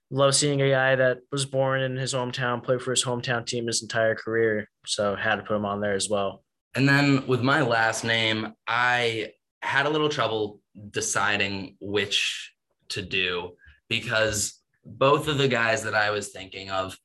love 0.10 0.36
seeing 0.36 0.62
a 0.62 0.70
guy 0.70 0.96
that 0.96 1.20
was 1.32 1.46
born 1.46 1.82
in 1.82 1.96
his 1.96 2.14
hometown, 2.14 2.64
played 2.64 2.82
for 2.82 2.92
his 2.92 3.04
hometown 3.04 3.46
team 3.46 3.68
his 3.68 3.82
entire 3.82 4.16
career. 4.16 4.70
So 4.86 5.16
had 5.16 5.36
to 5.38 5.44
put 5.44 5.56
him 5.56 5.66
on 5.66 5.82
there 5.82 5.94
as 5.94 6.10
well. 6.10 6.44
And 6.76 6.88
then 6.88 7.26
with 7.28 7.42
my 7.42 7.62
last 7.62 8.04
name, 8.04 8.54
I 8.68 9.32
had 9.62 9.86
a 9.86 9.90
little 9.90 10.10
trouble 10.10 10.62
deciding 10.92 11.76
which 11.82 12.54
to 12.90 13.02
do 13.02 13.52
because 13.90 14.62
both 14.86 15.28
of 15.28 15.38
the 15.38 15.48
guys 15.48 15.84
that 15.84 15.96
I 15.96 16.12
was 16.12 16.30
thinking 16.30 16.70
of 16.70 16.98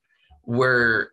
were 0.45 1.13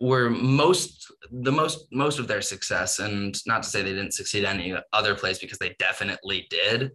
were 0.00 0.28
most 0.28 1.10
the 1.30 1.52
most 1.52 1.86
most 1.90 2.18
of 2.18 2.28
their 2.28 2.42
success 2.42 2.98
and 2.98 3.38
not 3.46 3.62
to 3.62 3.68
say 3.68 3.82
they 3.82 3.94
didn't 3.94 4.12
succeed 4.12 4.44
any 4.44 4.74
other 4.92 5.14
place 5.14 5.38
because 5.38 5.58
they 5.58 5.74
definitely 5.78 6.46
did 6.50 6.90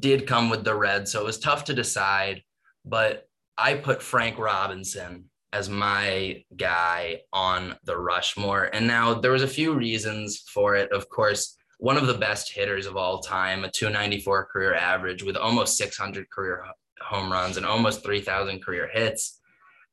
did 0.00 0.26
come 0.26 0.50
with 0.50 0.64
the 0.64 0.74
red 0.74 1.06
so 1.06 1.20
it 1.20 1.24
was 1.24 1.38
tough 1.38 1.64
to 1.64 1.74
decide 1.74 2.42
but 2.84 3.28
I 3.58 3.74
put 3.74 4.02
Frank 4.02 4.38
Robinson 4.38 5.30
as 5.52 5.68
my 5.68 6.42
guy 6.56 7.20
on 7.32 7.76
the 7.84 7.96
Rushmore. 7.96 8.70
And 8.72 8.86
now 8.86 9.14
there 9.14 9.32
was 9.32 9.42
a 9.42 9.48
few 9.48 9.74
reasons 9.74 10.44
for 10.48 10.74
it. 10.74 10.90
Of 10.92 11.08
course, 11.08 11.56
one 11.78 11.96
of 11.96 12.06
the 12.06 12.14
best 12.14 12.52
hitters 12.52 12.86
of 12.86 12.96
all 12.96 13.20
time, 13.20 13.64
a 13.64 13.70
294 13.70 14.46
career 14.46 14.74
average 14.74 15.22
with 15.22 15.36
almost 15.36 15.76
600 15.76 16.30
career 16.30 16.64
home 17.00 17.30
runs 17.30 17.56
and 17.56 17.66
almost 17.66 18.02
3,000 18.02 18.62
career 18.62 18.88
hits. 18.92 19.40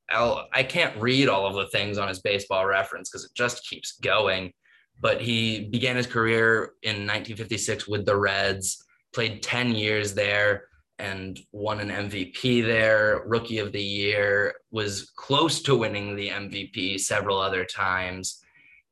I'll, 0.09 0.47
I 0.53 0.63
can't 0.63 0.95
read 1.01 1.27
all 1.27 1.45
of 1.45 1.55
the 1.55 1.67
things 1.67 1.97
on 1.97 2.07
his 2.07 2.21
baseball 2.21 2.65
reference 2.65 3.09
because 3.09 3.25
it 3.25 3.31
just 3.35 3.67
keeps 3.67 3.93
going. 3.99 4.53
But 5.01 5.21
he 5.21 5.65
began 5.65 5.95
his 5.95 6.07
career 6.07 6.73
in 6.83 7.07
1956 7.07 7.87
with 7.87 8.05
the 8.05 8.15
Reds, 8.15 8.83
played 9.13 9.43
10 9.43 9.75
years 9.75 10.13
there, 10.13 10.67
and 10.99 11.39
won 11.51 11.79
an 11.79 12.09
MVP 12.09 12.63
there. 12.63 13.23
Rookie 13.25 13.59
of 13.59 13.71
the 13.71 13.81
Year 13.81 14.55
was 14.71 15.11
close 15.15 15.61
to 15.63 15.75
winning 15.75 16.15
the 16.15 16.29
MVP 16.29 16.99
several 16.99 17.39
other 17.39 17.65
times. 17.65 18.43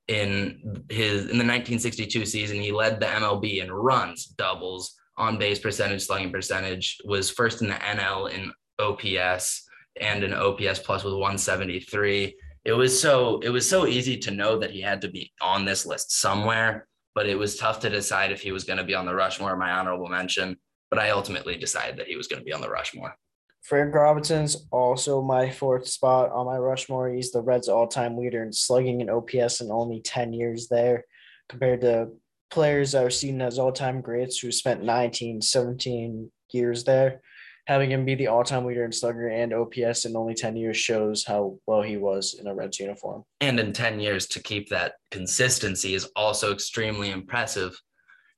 In 0.08 0.84
his 0.90 1.24
in 1.24 1.38
the 1.38 1.44
1962 1.44 2.26
season, 2.26 2.62
he 2.62 2.72
led 2.72 3.00
the 3.00 3.08
MLB 3.08 3.62
in 3.62 3.72
runs, 3.72 4.26
doubles, 4.26 4.96
on 5.18 5.38
base 5.38 5.60
percentage, 5.60 6.06
slugging 6.06 6.32
percentage. 6.32 6.98
Was 7.04 7.30
first 7.30 7.62
in 7.62 7.68
the 7.68 7.76
NL 7.76 8.32
in 8.32 8.52
OPS 8.80 9.68
and 10.00 10.24
an 10.24 10.34
OPS 10.34 10.80
plus 10.80 11.04
with 11.04 11.14
173. 11.14 12.36
It 12.64 12.74
was 12.74 13.00
so 13.00 13.40
it 13.40 13.50
was 13.50 13.70
so 13.70 13.86
easy 13.86 14.18
to 14.20 14.32
know 14.32 14.58
that 14.60 14.72
he 14.72 14.82
had 14.82 15.02
to 15.02 15.10
be 15.10 15.34
on 15.42 15.66
this 15.66 15.86
list 15.86 16.12
somewhere, 16.12 16.88
but 17.16 17.28
it 17.28 17.38
was 17.38 17.58
tough 17.58 17.82
to 17.82 17.90
decide 17.90 18.32
if 18.32 18.42
he 18.42 18.54
was 18.54 18.64
going 18.64 18.78
to 18.78 18.84
be 18.86 18.96
on 18.96 19.06
the 19.06 19.16
Rushmore, 19.16 19.58
my 19.58 19.72
honorable 19.72 20.08
mention. 20.08 20.58
But 20.90 21.00
I 21.00 21.10
ultimately 21.10 21.58
decided 21.58 21.98
that 21.98 22.08
he 22.08 22.16
was 22.16 22.28
going 22.28 22.40
to 22.40 22.46
be 22.46 22.54
on 22.54 22.62
the 22.62 22.70
Rushmore. 22.70 23.16
Frank 23.62 23.94
Robinson's 23.94 24.66
also 24.72 25.22
my 25.22 25.50
fourth 25.50 25.88
spot 25.88 26.32
on 26.32 26.46
my 26.46 26.58
Rushmore. 26.58 27.10
He's 27.10 27.32
the 27.32 27.42
Reds' 27.42 27.68
all-time 27.68 28.18
leader 28.18 28.44
in 28.44 28.54
slugging 28.54 29.02
and 29.02 29.10
OPS 29.10 29.60
in 29.62 29.72
only 29.72 30.02
10 30.02 30.32
years 30.32 30.68
there, 30.70 31.04
compared 31.50 31.82
to 31.82 32.10
players 32.50 32.94
that 32.94 33.04
are 33.04 33.10
seen 33.10 33.42
as 33.42 33.60
all-time 33.60 34.00
greats 34.00 34.40
who 34.40 34.52
spent 34.52 34.84
19, 34.84 35.42
17 35.42 36.32
years 36.52 36.86
there 36.86 37.22
having 37.68 37.92
him 37.92 38.06
be 38.06 38.16
the 38.16 38.28
all-time 38.28 38.66
leader 38.66 38.86
in 38.86 38.92
slugger 38.94 39.28
and 39.28 39.54
OPS 39.54 40.06
in 40.06 40.16
only 40.16 40.34
10 40.34 40.56
years 40.56 40.78
shows 40.78 41.26
how 41.26 41.60
well 41.68 41.82
he 41.82 41.98
was 41.98 42.38
in 42.40 42.48
a 42.48 42.56
Reds 42.56 42.80
uniform. 42.80 43.24
And 43.42 43.60
in 43.60 43.74
10 43.74 44.00
years 44.00 44.26
to 44.28 44.42
keep 44.42 44.70
that 44.70 44.94
consistency 45.12 45.94
is 45.94 46.10
also 46.16 46.54
extremely 46.54 47.12
impressive. 47.12 47.78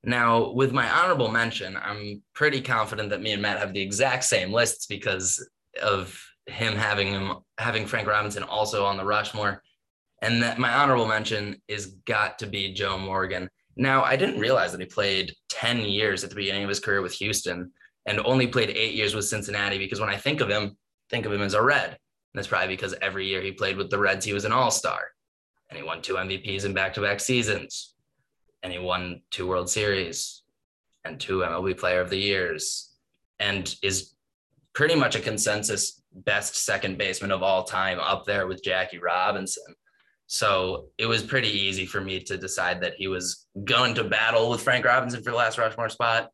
Now, 0.02 0.52
with 0.52 0.72
my 0.72 0.88
honorable 0.88 1.30
mention, 1.30 1.76
I'm 1.76 2.22
pretty 2.34 2.60
confident 2.60 3.10
that 3.10 3.20
me 3.20 3.32
and 3.32 3.42
Matt 3.42 3.58
have 3.58 3.74
the 3.74 3.82
exact 3.82 4.24
same 4.24 4.52
lists 4.52 4.86
because 4.86 5.46
of 5.82 6.18
him 6.46 6.74
having 6.74 7.08
him 7.08 7.34
having 7.58 7.86
Frank 7.86 8.08
Robinson 8.08 8.42
also 8.42 8.84
on 8.84 8.96
the 8.96 9.04
Rushmore. 9.04 9.62
And 10.22 10.42
that 10.42 10.58
my 10.58 10.72
honorable 10.72 11.06
mention 11.06 11.60
is 11.68 11.96
got 12.06 12.38
to 12.40 12.46
be 12.46 12.72
Joe 12.72 12.98
Morgan. 12.98 13.48
Now, 13.76 14.02
I 14.02 14.16
didn't 14.16 14.40
realize 14.40 14.72
that 14.72 14.80
he 14.80 14.86
played 14.86 15.34
10 15.48 15.80
years 15.80 16.24
at 16.24 16.30
the 16.30 16.36
beginning 16.36 16.62
of 16.62 16.68
his 16.68 16.80
career 16.80 17.00
with 17.00 17.14
Houston 17.14 17.72
and 18.06 18.20
only 18.20 18.46
played 18.46 18.70
eight 18.70 18.94
years 18.94 19.14
with 19.14 19.26
Cincinnati 19.26 19.78
because 19.78 20.00
when 20.00 20.10
I 20.10 20.16
think 20.16 20.40
of 20.40 20.48
him, 20.48 20.76
think 21.08 21.26
of 21.26 21.32
him 21.32 21.42
as 21.42 21.54
a 21.54 21.62
Red. 21.62 21.90
And 21.90 21.98
that's 22.34 22.48
probably 22.48 22.68
because 22.68 22.94
every 23.00 23.26
year 23.26 23.40
he 23.40 23.52
played 23.52 23.76
with 23.76 23.90
the 23.90 23.98
Reds, 23.98 24.24
he 24.24 24.32
was 24.32 24.44
an 24.44 24.52
all 24.52 24.70
star. 24.70 25.00
And 25.68 25.78
he 25.78 25.84
won 25.84 26.02
two 26.02 26.14
MVPs 26.14 26.64
in 26.64 26.74
back 26.74 26.94
to 26.94 27.00
back 27.00 27.20
seasons. 27.20 27.94
And 28.62 28.72
he 28.72 28.78
won 28.78 29.22
two 29.30 29.46
World 29.46 29.70
Series 29.70 30.42
and 31.04 31.18
two 31.18 31.38
MLB 31.38 31.78
Player 31.78 32.00
of 32.00 32.10
the 32.10 32.18
Years 32.18 32.90
and 33.38 33.74
is 33.82 34.14
pretty 34.74 34.94
much 34.94 35.16
a 35.16 35.20
consensus 35.20 36.02
best 36.12 36.56
second 36.56 36.98
baseman 36.98 37.32
of 37.32 37.42
all 37.42 37.64
time 37.64 37.98
up 37.98 38.24
there 38.24 38.46
with 38.46 38.62
Jackie 38.62 38.98
Robinson. 38.98 39.74
So 40.26 40.86
it 40.98 41.06
was 41.06 41.22
pretty 41.22 41.48
easy 41.48 41.86
for 41.86 42.00
me 42.00 42.20
to 42.20 42.36
decide 42.36 42.80
that 42.82 42.94
he 42.96 43.08
was 43.08 43.46
going 43.64 43.94
to 43.96 44.04
battle 44.04 44.50
with 44.50 44.62
Frank 44.62 44.84
Robinson 44.84 45.22
for 45.22 45.30
the 45.30 45.36
last 45.36 45.58
Rushmore 45.58 45.88
spot. 45.88 46.30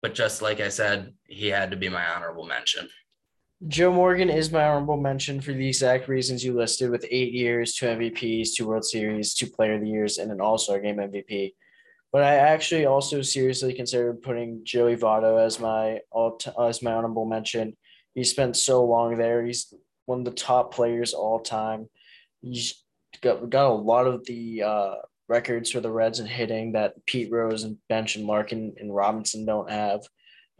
But 0.00 0.14
just 0.14 0.42
like 0.42 0.60
I 0.60 0.68
said, 0.68 1.12
he 1.24 1.48
had 1.48 1.70
to 1.70 1.76
be 1.76 1.88
my 1.88 2.04
honorable 2.06 2.46
mention. 2.46 2.88
Joe 3.68 3.92
Morgan 3.92 4.28
is 4.28 4.50
my 4.50 4.64
honorable 4.64 4.96
mention 4.96 5.40
for 5.40 5.52
the 5.52 5.68
exact 5.68 6.08
reasons 6.08 6.44
you 6.44 6.52
listed 6.56 6.90
with 6.90 7.06
eight 7.10 7.32
years, 7.32 7.74
two 7.74 7.86
MVPs, 7.86 8.48
two 8.56 8.66
World 8.66 8.84
Series, 8.84 9.34
two 9.34 9.46
Player 9.46 9.74
of 9.74 9.80
the 9.80 9.88
Years, 9.88 10.18
and 10.18 10.32
an 10.32 10.40
All 10.40 10.58
Star 10.58 10.80
Game 10.80 10.96
MVP. 10.96 11.52
But 12.12 12.24
I 12.24 12.34
actually 12.34 12.84
also 12.84 13.22
seriously 13.22 13.72
considered 13.72 14.22
putting 14.22 14.60
Joey 14.64 14.96
Votto 14.96 15.44
as 15.44 15.58
my 15.58 16.00
all 16.10 16.38
as 16.60 16.82
my 16.82 16.92
honorable 16.92 17.24
mention. 17.24 17.76
He 18.14 18.24
spent 18.24 18.56
so 18.56 18.84
long 18.84 19.16
there. 19.16 19.42
He's 19.42 19.72
one 20.04 20.18
of 20.18 20.24
the 20.26 20.32
top 20.32 20.74
players 20.74 21.14
all 21.14 21.40
time. 21.40 21.88
He's 22.42 22.84
got, 23.22 23.48
got 23.48 23.70
a 23.70 23.72
lot 23.72 24.06
of 24.06 24.26
the 24.26 24.62
uh, 24.62 24.94
records 25.28 25.70
for 25.70 25.80
the 25.80 25.90
Reds 25.90 26.20
in 26.20 26.26
hitting 26.26 26.72
that 26.72 26.94
Pete 27.06 27.32
Rose 27.32 27.64
and 27.64 27.78
Bench 27.88 28.16
and 28.16 28.26
Larkin 28.26 28.74
and 28.78 28.94
Robinson 28.94 29.46
don't 29.46 29.70
have. 29.70 30.00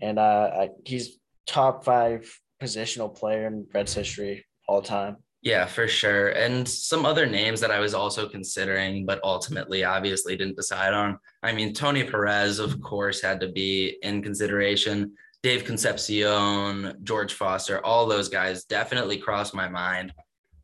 And 0.01 0.19
uh, 0.19 0.51
I, 0.55 0.69
he's 0.87 1.19
top 1.47 1.85
five 1.85 2.33
positional 2.63 3.15
player 3.15 3.47
in 3.47 3.67
Reds 3.75 3.93
history 3.93 4.47
all 4.67 4.81
time. 4.81 5.17
Yeah, 5.43 5.67
for 5.67 5.89
sure. 5.89 6.29
And 6.29 6.69
some 6.69 7.05
other 7.05 7.27
names 7.27 7.61
that 7.61 7.73
I 7.73 7.81
was 7.81 7.95
also 7.95 8.29
considering, 8.29 9.05
but 9.05 9.21
ultimately 9.25 9.83
obviously 9.83 10.37
didn't 10.37 10.55
decide 10.55 10.95
on. 10.95 11.19
I 11.43 11.53
mean, 11.53 11.75
Tony 11.75 12.05
Perez, 12.05 12.61
of 12.61 12.81
course, 12.81 13.21
had 13.21 13.41
to 13.41 13.49
be 13.49 13.97
in 14.03 14.23
consideration. 14.23 15.15
Dave 15.43 15.65
Concepcion, 15.65 16.97
George 17.03 17.35
Foster, 17.35 17.85
all 17.85 18.07
those 18.07 18.29
guys 18.29 18.65
definitely 18.65 19.19
crossed 19.19 19.53
my 19.53 19.69
mind. 19.69 20.15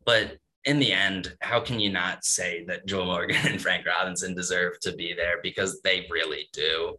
But 0.07 0.39
in 0.65 0.79
the 0.79 0.93
end, 0.93 1.37
how 1.41 1.59
can 1.59 1.81
you 1.81 1.91
not 1.91 2.25
say 2.25 2.65
that 2.67 2.87
Joe 2.87 3.05
Morgan 3.05 3.37
and 3.45 3.61
Frank 3.61 3.85
Robinson 3.85 4.33
deserve 4.33 4.79
to 4.81 4.93
be 4.93 5.13
there 5.13 5.41
because 5.43 5.81
they 5.83 6.07
really 6.09 6.49
do. 6.53 6.97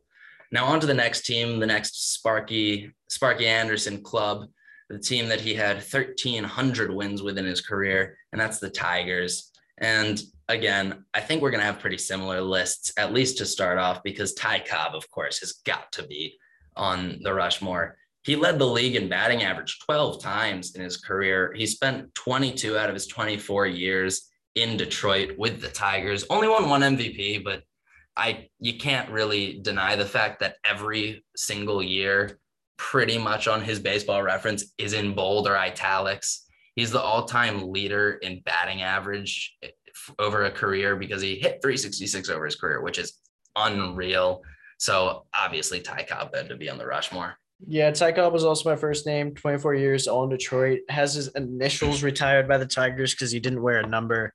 Now 0.52 0.66
on 0.66 0.82
to 0.82 0.88
the 0.88 0.94
next 0.94 1.26
team, 1.26 1.60
the 1.60 1.68
next 1.68 2.14
Sparky 2.14 2.92
Sparky 3.08 3.48
Anderson 3.48 4.02
club, 4.02 4.50
the 4.90 5.00
team 5.00 5.28
that 5.30 5.42
he 5.42 5.54
had 5.54 5.78
1300 5.78 6.92
wins 6.94 7.22
within 7.22 7.46
his 7.46 7.62
career, 7.62 8.18
and 8.32 8.42
that's 8.42 8.60
the 8.60 8.70
Tigers. 8.70 9.52
And 9.78 10.22
again, 10.48 11.06
I 11.14 11.22
think 11.22 11.42
we're 11.42 11.52
going 11.52 11.62
to 11.62 11.66
have 11.66 11.80
pretty 11.80 11.98
similar 11.98 12.42
lists 12.42 12.92
at 12.98 13.14
least 13.14 13.38
to 13.38 13.46
start 13.46 13.78
off 13.78 14.04
because 14.04 14.34
Ty 14.34 14.60
Cobb 14.62 14.96
of 14.96 15.10
course 15.12 15.40
has 15.40 15.54
got 15.66 15.92
to 15.94 16.04
be 16.04 16.36
on 16.76 17.20
the 17.22 17.34
Rushmore. 17.34 17.98
He 18.24 18.36
led 18.36 18.60
the 18.60 18.66
league 18.66 18.96
in 18.96 19.10
batting 19.10 19.44
average 19.44 19.80
12 19.86 20.22
times 20.22 20.76
in 20.76 20.82
his 20.82 20.98
career. 20.98 21.54
He 21.56 21.66
spent 21.66 22.14
22 22.16 22.78
out 22.78 22.90
of 22.90 22.96
his 22.96 23.08
24 23.08 23.68
years 23.68 24.30
in 24.56 24.76
Detroit 24.76 25.38
with 25.38 25.62
the 25.62 25.70
Tigers. 25.70 26.26
Only 26.30 26.48
won 26.48 26.68
one 26.68 26.82
MVP, 26.82 27.44
but 27.44 27.64
I 28.18 28.50
you 28.60 28.78
can't 28.78 29.10
really 29.10 29.60
deny 29.62 29.96
the 29.96 30.06
fact 30.06 30.42
that 30.42 30.58
every 30.66 31.24
single 31.36 31.82
year 31.82 32.40
pretty 32.80 33.18
much 33.18 33.48
on 33.48 33.62
his 33.62 33.78
baseball 33.78 34.24
reference 34.24 34.74
is 34.78 34.94
in 34.94 35.14
bold 35.14 35.48
or 35.48 35.58
italics. 35.58 36.48
He's 36.76 36.92
the 36.92 37.02
all-time 37.02 37.72
leader 37.72 38.14
in 38.22 38.42
batting 38.46 38.82
average 38.82 39.58
over 40.18 40.46
a 40.46 40.52
career 40.52 40.96
because 40.96 41.22
he 41.22 41.36
hit 41.36 41.60
366 41.62 42.30
over 42.30 42.46
his 42.46 42.56
career, 42.56 42.82
which 42.82 42.98
is 42.98 43.20
unreal. 43.56 44.42
So 44.78 45.26
obviously 45.36 45.82
Ty 45.82 46.06
Cobb 46.10 46.34
had 46.34 46.48
to 46.48 46.56
be 46.56 46.70
on 46.70 46.78
the 46.78 46.86
Rushmore. 46.86 47.36
Yeah, 47.68 47.92
Ty 47.92 48.14
Cobb 48.14 48.32
was 48.32 48.46
also 48.46 48.70
my 48.70 48.78
first 48.78 49.06
name. 49.06 49.36
24 49.36 49.76
years, 49.76 50.08
all 50.08 50.24
in 50.24 50.30
Detroit. 50.30 50.80
Has 50.88 51.14
his 51.14 51.28
initials 51.36 52.02
retired 52.12 52.48
by 52.48 52.58
the 52.58 52.66
Tigers 52.66 53.14
because 53.14 53.30
he 53.30 53.42
didn't 53.42 53.62
wear 53.62 53.80
a 53.80 53.88
number. 53.88 54.34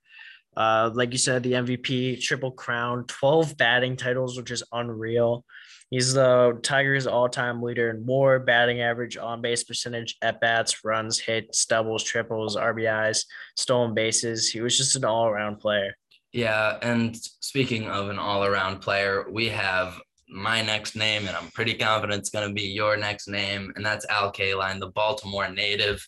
Uh, 0.55 0.91
like 0.93 1.13
you 1.13 1.19
said, 1.19 1.43
the 1.43 1.53
MVP, 1.53 2.21
Triple 2.21 2.53
Crown, 2.53 3.07
12 3.07 3.57
batting 3.57 3.97
titles, 3.97 4.37
which 4.37 4.51
is 4.51 4.63
unreal. 4.71 5.47
He's 5.91 6.15
the 6.15 6.59
Tigers' 6.63 7.07
all-time 7.07 7.63
leader 7.63 7.91
in 7.91 8.05
WAR, 8.05 8.41
batting 8.41 8.81
average, 8.81 9.17
on-base 9.17 9.65
percentage, 9.65 10.17
at 10.23 10.41
bats, 10.41 10.85
runs, 10.85 11.19
hits, 11.19 11.65
doubles, 11.67 12.03
triples, 12.03 12.57
RBIs, 12.57 13.25
stolen 13.57 13.95
bases. 13.95 14.51
He 14.51 14.61
was 14.61 14.77
just 14.77 14.97
an 14.97 15.05
all-around 15.05 15.59
player. 15.59 15.97
Yeah, 16.33 16.79
and 16.83 17.17
speaking 17.17 17.89
of 17.89 18.09
an 18.09 18.19
all-around 18.19 18.81
player, 18.81 19.27
we 19.31 19.49
have 19.51 20.01
my 20.29 20.63
next 20.63 20.97
name, 20.97 21.29
and 21.29 21.37
I'm 21.37 21.49
pretty 21.53 21.75
confident 21.75 22.19
it's 22.19 22.31
going 22.31 22.49
to 22.49 22.55
be 22.55 22.69
your 22.69 22.97
next 22.97 23.29
name, 23.29 23.73
and 23.77 23.87
that's 23.87 24.07
Al 24.07 24.33
Kaline, 24.33 24.81
the 24.81 24.89
Baltimore 24.89 25.49
native, 25.49 26.05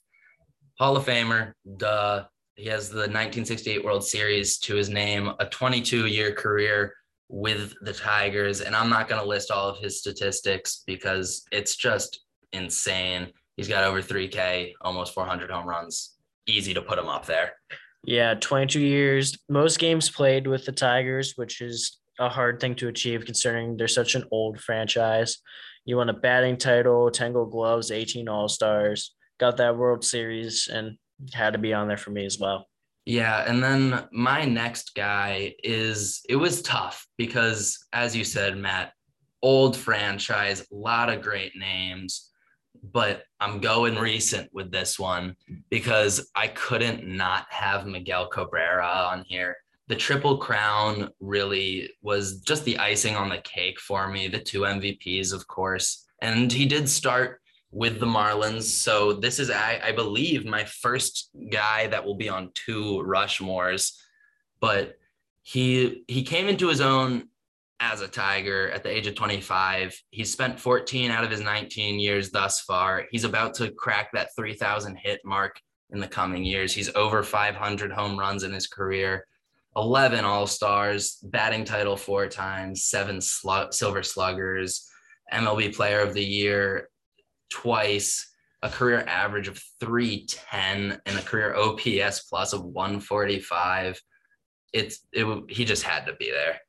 Hall 0.78 0.96
of 0.96 1.06
Famer. 1.06 1.52
Duh. 1.76 2.24
He 2.56 2.68
has 2.68 2.88
the 2.88 2.96
1968 2.96 3.84
World 3.84 4.04
Series 4.04 4.58
to 4.60 4.74
his 4.74 4.88
name, 4.88 5.30
a 5.38 5.46
22 5.46 6.06
year 6.06 6.32
career 6.32 6.94
with 7.28 7.74
the 7.82 7.92
Tigers. 7.92 8.60
And 8.60 8.74
I'm 8.74 8.90
not 8.90 9.08
going 9.08 9.20
to 9.20 9.28
list 9.28 9.50
all 9.50 9.68
of 9.68 9.78
his 9.78 9.98
statistics 9.98 10.82
because 10.86 11.44
it's 11.52 11.76
just 11.76 12.20
insane. 12.52 13.32
He's 13.56 13.68
got 13.68 13.84
over 13.84 14.02
3K, 14.02 14.72
almost 14.80 15.14
400 15.14 15.50
home 15.50 15.66
runs. 15.66 16.16
Easy 16.46 16.74
to 16.74 16.82
put 16.82 16.98
him 16.98 17.08
up 17.08 17.26
there. 17.26 17.54
Yeah, 18.04 18.34
22 18.34 18.80
years, 18.80 19.36
most 19.48 19.78
games 19.78 20.08
played 20.08 20.46
with 20.46 20.64
the 20.64 20.72
Tigers, 20.72 21.32
which 21.36 21.60
is 21.60 21.98
a 22.20 22.28
hard 22.28 22.60
thing 22.60 22.76
to 22.76 22.88
achieve 22.88 23.24
considering 23.24 23.76
they're 23.76 23.88
such 23.88 24.14
an 24.14 24.24
old 24.30 24.60
franchise. 24.60 25.38
You 25.84 25.96
won 25.96 26.08
a 26.08 26.12
batting 26.12 26.56
title, 26.56 27.10
10 27.10 27.32
gold 27.32 27.50
gloves, 27.50 27.90
18 27.90 28.28
All 28.28 28.48
Stars, 28.48 29.14
got 29.38 29.56
that 29.56 29.76
World 29.76 30.04
Series, 30.04 30.68
and 30.68 30.98
had 31.32 31.54
to 31.54 31.58
be 31.58 31.72
on 31.72 31.88
there 31.88 31.96
for 31.96 32.10
me 32.10 32.24
as 32.24 32.38
well. 32.38 32.66
Yeah. 33.06 33.44
And 33.46 33.62
then 33.62 34.08
my 34.10 34.44
next 34.44 34.96
guy 34.96 35.54
is 35.62 36.22
it 36.28 36.36
was 36.36 36.60
tough 36.60 37.06
because, 37.16 37.78
as 37.92 38.16
you 38.16 38.24
said, 38.24 38.58
Matt, 38.58 38.92
old 39.42 39.76
franchise, 39.76 40.60
a 40.60 40.74
lot 40.74 41.08
of 41.08 41.22
great 41.22 41.52
names, 41.56 42.32
but 42.82 43.22
I'm 43.38 43.60
going 43.60 43.94
recent 43.94 44.50
with 44.52 44.72
this 44.72 44.98
one 44.98 45.36
because 45.70 46.28
I 46.34 46.48
couldn't 46.48 47.06
not 47.06 47.46
have 47.50 47.86
Miguel 47.86 48.26
Cabrera 48.26 48.86
on 49.12 49.24
here. 49.26 49.56
The 49.86 49.94
Triple 49.94 50.38
Crown 50.38 51.10
really 51.20 51.90
was 52.02 52.40
just 52.40 52.64
the 52.64 52.78
icing 52.78 53.14
on 53.14 53.28
the 53.28 53.38
cake 53.38 53.78
for 53.78 54.08
me. 54.08 54.26
The 54.26 54.40
two 54.40 54.62
MVPs, 54.62 55.32
of 55.32 55.46
course. 55.46 56.04
And 56.20 56.52
he 56.52 56.66
did 56.66 56.88
start 56.88 57.40
with 57.70 58.00
the 58.00 58.06
Marlins. 58.06 58.62
So 58.62 59.12
this 59.12 59.38
is, 59.38 59.50
I, 59.50 59.80
I 59.82 59.92
believe, 59.92 60.44
my 60.44 60.64
first 60.64 61.30
guy 61.50 61.86
that 61.88 62.04
will 62.04 62.14
be 62.14 62.28
on 62.28 62.50
two 62.54 63.04
Rushmores. 63.06 63.92
But 64.60 64.96
he 65.42 66.04
he 66.08 66.22
came 66.22 66.48
into 66.48 66.68
his 66.68 66.80
own 66.80 67.28
as 67.78 68.00
a 68.00 68.08
Tiger 68.08 68.70
at 68.70 68.82
the 68.82 68.90
age 68.90 69.06
of 69.06 69.14
25. 69.14 70.00
He's 70.10 70.32
spent 70.32 70.58
14 70.58 71.10
out 71.10 71.24
of 71.24 71.30
his 71.30 71.40
19 71.40 72.00
years 72.00 72.30
thus 72.30 72.60
far. 72.62 73.04
He's 73.10 73.24
about 73.24 73.54
to 73.54 73.70
crack 73.70 74.10
that 74.12 74.30
3,000 74.34 74.96
hit 74.96 75.20
mark 75.24 75.60
in 75.90 76.00
the 76.00 76.08
coming 76.08 76.44
years. 76.44 76.72
He's 76.72 76.94
over 76.94 77.22
500 77.22 77.92
home 77.92 78.18
runs 78.18 78.42
in 78.42 78.52
his 78.52 78.66
career, 78.66 79.26
11 79.76 80.24
All 80.24 80.46
Stars, 80.46 81.18
batting 81.22 81.64
title 81.64 81.96
four 81.96 82.28
times, 82.28 82.84
seven 82.84 83.20
Silver 83.20 84.02
Sluggers, 84.02 84.88
MLB 85.32 85.74
Player 85.74 86.00
of 86.00 86.14
the 86.14 86.24
Year 86.24 86.88
twice, 87.50 88.32
a 88.62 88.68
career 88.68 89.04
average 89.06 89.48
of 89.48 89.62
310, 89.80 91.00
and 91.04 91.18
a 91.18 91.22
career 91.22 91.54
OPS 91.54 92.20
plus 92.28 92.52
of 92.52 92.64
145. 92.64 94.00
It's 94.72 95.06
it 95.12 95.44
he 95.48 95.64
just 95.64 95.82
had 95.82 96.06
to 96.06 96.14
be 96.14 96.30
there. 96.30 96.60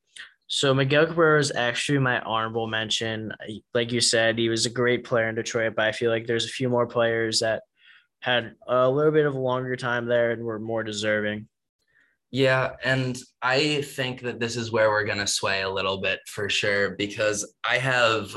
So 0.47 0.73
Miguel 0.73 1.07
Cabrera 1.07 1.39
is 1.39 1.51
actually 1.53 1.99
my 1.99 2.21
honorable 2.21 2.67
mention. 2.67 3.33
Like 3.73 3.91
you 3.91 3.99
said, 3.99 4.37
he 4.37 4.47
was 4.47 4.65
a 4.65 4.69
great 4.69 5.03
player 5.03 5.27
in 5.27 5.35
Detroit, 5.35 5.73
but 5.75 5.87
I 5.87 5.91
feel 5.91 6.09
like 6.09 6.25
there's 6.25 6.45
a 6.45 6.49
few 6.49 6.69
more 6.69 6.87
players 6.87 7.39
that 7.39 7.63
had 8.21 8.55
a 8.65 8.89
little 8.89 9.11
bit 9.11 9.25
of 9.25 9.35
a 9.35 9.39
longer 9.39 9.75
time 9.75 10.05
there 10.05 10.31
and 10.31 10.43
were 10.43 10.59
more 10.59 10.83
deserving. 10.83 11.49
Yeah, 12.31 12.75
and 12.83 13.17
I 13.41 13.81
think 13.81 14.21
that 14.21 14.39
this 14.39 14.55
is 14.55 14.71
where 14.71 14.89
we're 14.89 15.05
going 15.05 15.19
to 15.19 15.27
sway 15.27 15.61
a 15.61 15.69
little 15.69 15.99
bit 15.99 16.19
for 16.27 16.49
sure 16.49 16.91
because 16.91 17.53
I 17.63 17.77
have 17.77 18.35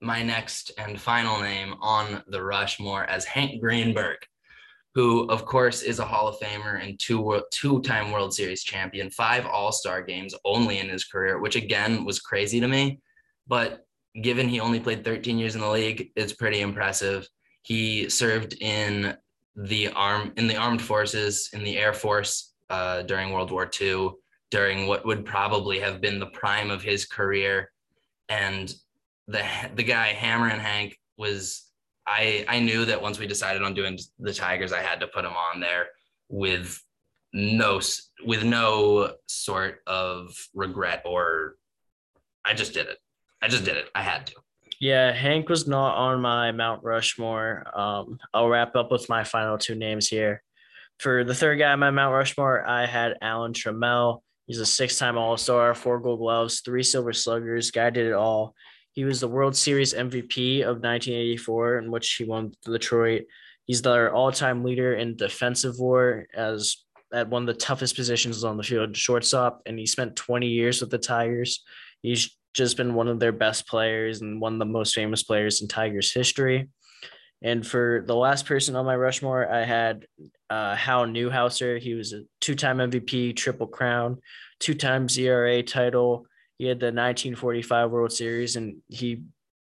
my 0.00 0.22
next 0.22 0.72
and 0.78 1.00
final 1.00 1.40
name 1.40 1.74
on 1.80 2.22
the 2.28 2.42
Rushmore 2.42 3.04
as 3.04 3.24
Hank 3.24 3.60
Greenberg 3.60 4.18
who 4.98 5.28
of 5.28 5.44
course 5.44 5.82
is 5.82 6.00
a 6.00 6.04
Hall 6.04 6.26
of 6.26 6.40
Famer 6.40 6.82
and 6.82 6.98
two 6.98 7.40
two-time 7.52 8.10
World 8.10 8.34
Series 8.34 8.64
champion, 8.64 9.10
five 9.10 9.46
All-Star 9.46 10.02
games 10.02 10.34
only 10.44 10.80
in 10.80 10.88
his 10.88 11.04
career, 11.04 11.38
which 11.38 11.54
again 11.54 12.04
was 12.04 12.18
crazy 12.18 12.58
to 12.58 12.66
me. 12.66 12.98
But 13.46 13.86
given 14.20 14.48
he 14.48 14.58
only 14.58 14.80
played 14.80 15.04
13 15.04 15.38
years 15.38 15.54
in 15.54 15.60
the 15.60 15.70
league, 15.70 16.10
it's 16.16 16.32
pretty 16.32 16.62
impressive. 16.62 17.28
He 17.62 18.08
served 18.08 18.54
in 18.60 19.16
the 19.54 19.88
arm 19.90 20.32
in 20.36 20.48
the 20.48 20.56
armed 20.56 20.82
forces 20.82 21.50
in 21.52 21.62
the 21.62 21.78
Air 21.78 21.92
Force 21.92 22.54
uh, 22.68 23.02
during 23.02 23.32
World 23.32 23.52
War 23.52 23.70
II, 23.80 24.10
during 24.50 24.88
what 24.88 25.06
would 25.06 25.24
probably 25.24 25.78
have 25.78 26.00
been 26.00 26.18
the 26.18 26.26
prime 26.26 26.72
of 26.72 26.82
his 26.82 27.04
career, 27.06 27.70
and 28.28 28.74
the 29.28 29.44
the 29.76 29.84
guy 29.84 30.12
Hammerin' 30.14 30.58
Hank 30.58 30.98
was 31.16 31.66
I 32.06 32.44
I 32.48 32.58
knew 32.58 32.84
that 32.86 33.00
once 33.00 33.18
we 33.18 33.26
decided 33.26 33.62
on 33.62 33.74
doing 33.74 33.98
the 34.18 34.32
Tigers, 34.32 34.72
I 34.72 34.80
had 34.80 35.00
to 35.00 35.06
put 35.06 35.24
him 35.24 35.34
on 35.52 35.60
there 35.60 35.88
with 36.28 36.82
no 37.32 37.80
with 38.24 38.42
no 38.42 39.12
sort 39.26 39.80
of 39.86 40.34
regret 40.54 41.02
or 41.04 41.56
I 42.44 42.54
just 42.54 42.72
did 42.72 42.88
it. 42.88 42.98
I 43.42 43.48
just 43.48 43.64
did 43.64 43.76
it. 43.76 43.90
I 43.94 44.02
had 44.02 44.26
to. 44.28 44.34
Yeah, 44.80 45.12
Hank 45.12 45.48
was 45.48 45.66
not 45.66 45.96
on 45.96 46.20
my 46.20 46.52
Mount 46.52 46.82
Rushmore. 46.82 47.64
Um, 47.74 48.18
I'll 48.32 48.48
wrap 48.48 48.76
up 48.76 48.90
with 48.90 49.08
my 49.08 49.24
final 49.24 49.58
two 49.58 49.74
names 49.74 50.08
here. 50.08 50.42
For 51.00 51.24
the 51.24 51.34
third 51.34 51.58
guy 51.58 51.72
on 51.72 51.80
my 51.80 51.90
Mount 51.90 52.14
Rushmore, 52.14 52.66
I 52.66 52.86
had 52.86 53.18
Alan 53.20 53.52
Trammell. 53.52 54.22
He's 54.46 54.60
a 54.60 54.66
six-time 54.66 55.18
All-Star, 55.18 55.74
four 55.74 56.00
Gold 56.00 56.20
Gloves, 56.20 56.60
three 56.60 56.82
Silver 56.82 57.12
Sluggers. 57.12 57.70
Guy 57.70 57.90
did 57.90 58.06
it 58.06 58.14
all. 58.14 58.54
He 58.98 59.04
was 59.04 59.20
the 59.20 59.28
World 59.28 59.54
Series 59.54 59.94
MVP 59.94 60.62
of 60.62 60.82
1984, 60.82 61.78
in 61.78 61.90
which 61.92 62.14
he 62.14 62.24
won 62.24 62.52
Detroit. 62.64 63.26
He's 63.64 63.80
their 63.80 64.12
all-time 64.12 64.64
leader 64.64 64.94
in 64.94 65.14
defensive 65.14 65.78
WAR 65.78 66.26
as 66.34 66.78
at 67.14 67.28
one 67.28 67.42
of 67.42 67.46
the 67.46 67.54
toughest 67.54 67.94
positions 67.94 68.42
on 68.42 68.56
the 68.56 68.64
field, 68.64 68.96
shortstop, 68.96 69.62
and 69.66 69.78
he 69.78 69.86
spent 69.86 70.16
20 70.16 70.48
years 70.48 70.80
with 70.80 70.90
the 70.90 70.98
Tigers. 70.98 71.62
He's 72.02 72.36
just 72.54 72.76
been 72.76 72.94
one 72.94 73.06
of 73.06 73.20
their 73.20 73.30
best 73.30 73.68
players 73.68 74.20
and 74.20 74.40
one 74.40 74.54
of 74.54 74.58
the 74.58 74.64
most 74.64 74.96
famous 74.96 75.22
players 75.22 75.62
in 75.62 75.68
Tigers 75.68 76.12
history. 76.12 76.68
And 77.40 77.64
for 77.64 78.02
the 78.04 78.16
last 78.16 78.46
person 78.46 78.74
on 78.74 78.84
my 78.84 78.96
Rushmore, 78.96 79.48
I 79.48 79.62
had 79.62 80.06
uh, 80.50 80.74
Hal 80.74 81.06
Newhouser. 81.06 81.78
He 81.78 81.94
was 81.94 82.14
a 82.14 82.24
two-time 82.40 82.78
MVP, 82.78 83.36
Triple 83.36 83.68
Crown, 83.68 84.18
two-time 84.58 85.06
ERA 85.16 85.62
title, 85.62 86.26
he 86.58 86.66
had 86.66 86.80
the 86.80 86.86
1945 86.86 87.90
World 87.90 88.12
Series, 88.12 88.56
and 88.56 88.78
he 88.88 89.22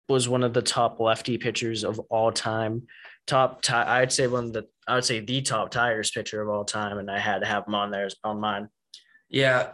was 0.08 0.28
one 0.28 0.42
of 0.42 0.52
the 0.52 0.62
top 0.62 0.98
lefty 0.98 1.38
pitchers 1.38 1.84
of 1.84 2.00
all 2.10 2.32
time. 2.32 2.82
Top, 3.28 3.62
t- 3.62 3.72
I'd 3.72 4.12
say 4.12 4.26
one 4.26 4.46
of 4.46 4.52
the, 4.52 4.66
I 4.88 4.96
would 4.96 5.04
say 5.04 5.20
the 5.20 5.40
top 5.40 5.70
Tigers 5.70 6.10
pitcher 6.10 6.42
of 6.42 6.48
all 6.48 6.64
time, 6.64 6.98
and 6.98 7.08
I 7.08 7.18
had 7.18 7.40
to 7.40 7.46
have 7.46 7.66
him 7.66 7.76
on 7.76 7.92
there 7.92 8.08
on 8.24 8.40
mine. 8.40 8.68
Yeah, 9.28 9.68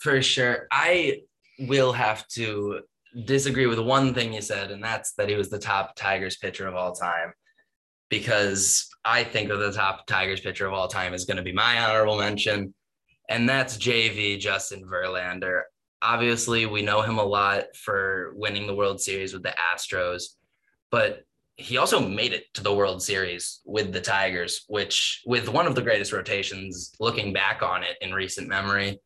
for 0.00 0.22
sure. 0.22 0.68
I 0.70 1.22
will 1.58 1.92
have 1.92 2.26
to 2.28 2.82
disagree 3.24 3.66
with 3.66 3.80
one 3.80 4.14
thing 4.14 4.32
you 4.32 4.40
said, 4.40 4.70
and 4.70 4.82
that's 4.82 5.12
that 5.14 5.28
he 5.28 5.34
was 5.34 5.50
the 5.50 5.58
top 5.58 5.96
Tigers 5.96 6.36
pitcher 6.36 6.68
of 6.68 6.76
all 6.76 6.92
time. 6.92 7.32
Because 8.10 8.86
I 9.04 9.24
think 9.24 9.50
of 9.50 9.58
the 9.58 9.72
top 9.72 10.06
Tigers 10.06 10.40
pitcher 10.40 10.68
of 10.68 10.72
all 10.72 10.86
time 10.86 11.14
is 11.14 11.24
going 11.24 11.38
to 11.38 11.42
be 11.42 11.52
my 11.52 11.84
honorable 11.84 12.18
mention, 12.18 12.72
and 13.28 13.48
that's 13.48 13.76
JV 13.76 14.38
Justin 14.38 14.84
Verlander 14.84 15.62
obviously 16.04 16.66
we 16.66 16.82
know 16.82 17.00
him 17.00 17.18
a 17.18 17.24
lot 17.24 17.74
for 17.74 18.32
winning 18.36 18.66
the 18.66 18.74
World 18.74 19.00
Series 19.00 19.32
with 19.32 19.42
the 19.42 19.54
Astros, 19.58 20.34
but 20.90 21.24
he 21.56 21.78
also 21.78 22.00
made 22.00 22.32
it 22.32 22.52
to 22.54 22.62
the 22.62 22.74
World 22.74 23.02
Series 23.02 23.60
with 23.64 23.92
the 23.92 24.00
Tigers, 24.00 24.64
which 24.68 25.22
with 25.24 25.48
one 25.48 25.66
of 25.66 25.74
the 25.74 25.82
greatest 25.82 26.12
rotations 26.12 26.92
looking 27.00 27.32
back 27.32 27.62
on 27.62 27.82
it 27.82 27.96
in 28.00 28.12
recent 28.12 28.48
memory. 28.48 29.00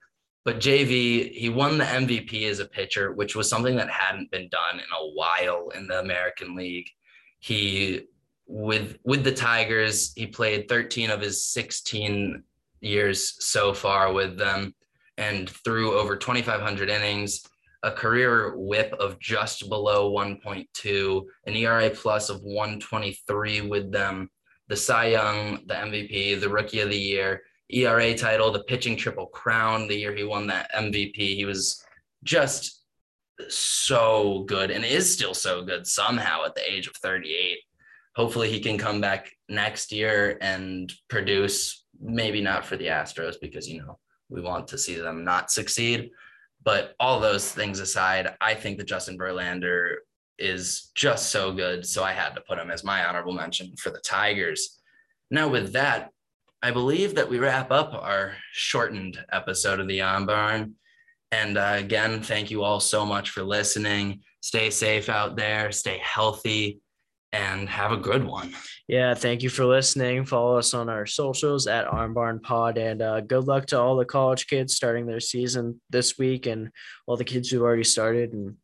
But 0.44 0.60
JV, 0.60 1.30
he 1.30 1.50
won 1.50 1.78
the 1.78 1.84
MVP 1.84 2.44
as 2.44 2.58
a 2.58 2.66
pitcher, 2.66 3.12
which 3.12 3.36
was 3.36 3.48
something 3.48 3.76
that 3.76 3.90
hadn't 3.90 4.30
been 4.30 4.48
done 4.48 4.76
in 4.76 4.80
a 4.80 5.10
while 5.12 5.68
in 5.74 5.86
the 5.86 6.00
American 6.00 6.56
League. 6.56 6.88
He 7.38 8.06
with 8.46 8.96
with 9.04 9.24
the 9.24 9.32
Tigers, 9.32 10.12
he 10.16 10.26
played 10.26 10.68
13 10.68 11.10
of 11.10 11.20
his 11.20 11.44
16 11.46 12.42
years 12.80 13.44
so 13.44 13.74
far 13.74 14.12
with 14.12 14.38
them 14.38 14.74
and 15.18 15.50
threw 15.50 15.98
over 15.98 16.16
2,500 16.16 16.88
innings, 16.88 17.42
a 17.82 17.90
career 17.90 18.56
whip 18.56 18.94
of 18.98 19.20
just 19.20 19.68
below 19.68 20.10
1.2, 20.10 21.24
an 21.46 21.54
ERA 21.54 21.90
plus 21.90 22.30
of 22.30 22.40
123 22.42 23.60
with 23.62 23.92
them, 23.92 24.30
the 24.68 24.76
Cy 24.76 25.08
Young, 25.08 25.60
the 25.66 25.74
MVP, 25.74 26.40
the 26.40 26.48
Rookie 26.48 26.80
of 26.80 26.90
the 26.90 26.98
Year, 26.98 27.42
ERA 27.70 28.16
title, 28.16 28.50
the 28.50 28.64
pitching 28.64 28.96
triple 28.96 29.26
crown 29.26 29.88
the 29.88 29.96
year 29.96 30.14
he 30.14 30.24
won 30.24 30.46
that 30.46 30.70
MVP. 30.74 31.16
He 31.16 31.44
was 31.44 31.84
just 32.24 32.82
so 33.48 34.44
good 34.48 34.70
and 34.70 34.84
is 34.84 35.12
still 35.12 35.34
so 35.34 35.62
good 35.62 35.86
somehow 35.86 36.44
at 36.44 36.54
the 36.54 36.72
age 36.72 36.86
of 36.86 36.96
38. 36.96 37.58
Hopefully, 38.16 38.50
he 38.50 38.58
can 38.58 38.78
come 38.78 39.00
back 39.00 39.30
next 39.48 39.92
year 39.92 40.38
and 40.40 40.92
produce, 41.08 41.84
maybe 42.00 42.40
not 42.40 42.64
for 42.64 42.76
the 42.76 42.86
Astros 42.86 43.36
because, 43.40 43.68
you 43.68 43.80
know, 43.80 43.98
we 44.28 44.40
want 44.40 44.68
to 44.68 44.78
see 44.78 44.94
them 44.94 45.24
not 45.24 45.50
succeed. 45.50 46.10
But 46.62 46.94
all 47.00 47.20
those 47.20 47.50
things 47.50 47.80
aside, 47.80 48.34
I 48.40 48.54
think 48.54 48.78
that 48.78 48.88
Justin 48.88 49.18
Verlander 49.18 49.96
is 50.38 50.90
just 50.94 51.30
so 51.30 51.52
good. 51.52 51.86
So 51.86 52.04
I 52.04 52.12
had 52.12 52.34
to 52.34 52.40
put 52.42 52.58
him 52.58 52.70
as 52.70 52.84
my 52.84 53.04
honorable 53.04 53.32
mention 53.32 53.74
for 53.76 53.90
the 53.90 54.00
Tigers. 54.00 54.80
Now, 55.30 55.48
with 55.48 55.72
that, 55.72 56.10
I 56.62 56.70
believe 56.70 57.14
that 57.14 57.28
we 57.28 57.38
wrap 57.38 57.70
up 57.70 57.94
our 57.94 58.34
shortened 58.52 59.24
episode 59.32 59.80
of 59.80 59.88
the 59.88 60.00
Arm 60.00 60.26
Barn. 60.26 60.74
And 61.30 61.58
uh, 61.58 61.74
again, 61.76 62.22
thank 62.22 62.50
you 62.50 62.62
all 62.62 62.80
so 62.80 63.06
much 63.06 63.30
for 63.30 63.42
listening. 63.42 64.22
Stay 64.40 64.70
safe 64.70 65.08
out 65.08 65.36
there, 65.36 65.70
stay 65.72 66.00
healthy, 66.02 66.80
and 67.32 67.68
have 67.68 67.92
a 67.92 67.96
good 67.96 68.24
one. 68.24 68.54
Yeah, 68.86 69.14
thank 69.14 69.42
you 69.42 69.50
for 69.50 69.64
listening. 69.64 70.24
Follow 70.24 70.56
us 70.58 70.72
on 70.72 70.88
our 70.88 71.06
socials 71.06 71.66
at 71.66 71.86
Armbarn 71.86 72.42
Pod, 72.42 72.78
and 72.78 73.02
uh, 73.02 73.20
good 73.20 73.44
luck 73.44 73.66
to 73.66 73.78
all 73.78 73.96
the 73.96 74.04
college 74.04 74.46
kids 74.46 74.74
starting 74.74 75.06
their 75.06 75.20
season 75.20 75.80
this 75.90 76.18
week, 76.18 76.46
and 76.46 76.70
all 77.06 77.16
the 77.16 77.24
kids 77.24 77.50
who've 77.50 77.62
already 77.62 77.84
started. 77.84 78.32
And 78.32 78.56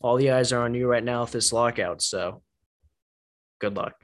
all 0.00 0.16
the 0.16 0.32
eyes 0.32 0.52
are 0.52 0.62
on 0.62 0.74
you 0.74 0.86
right 0.86 1.04
now 1.04 1.22
with 1.22 1.32
this 1.32 1.52
lockout. 1.52 2.02
So, 2.02 2.42
good 3.60 3.76
luck. 3.76 3.94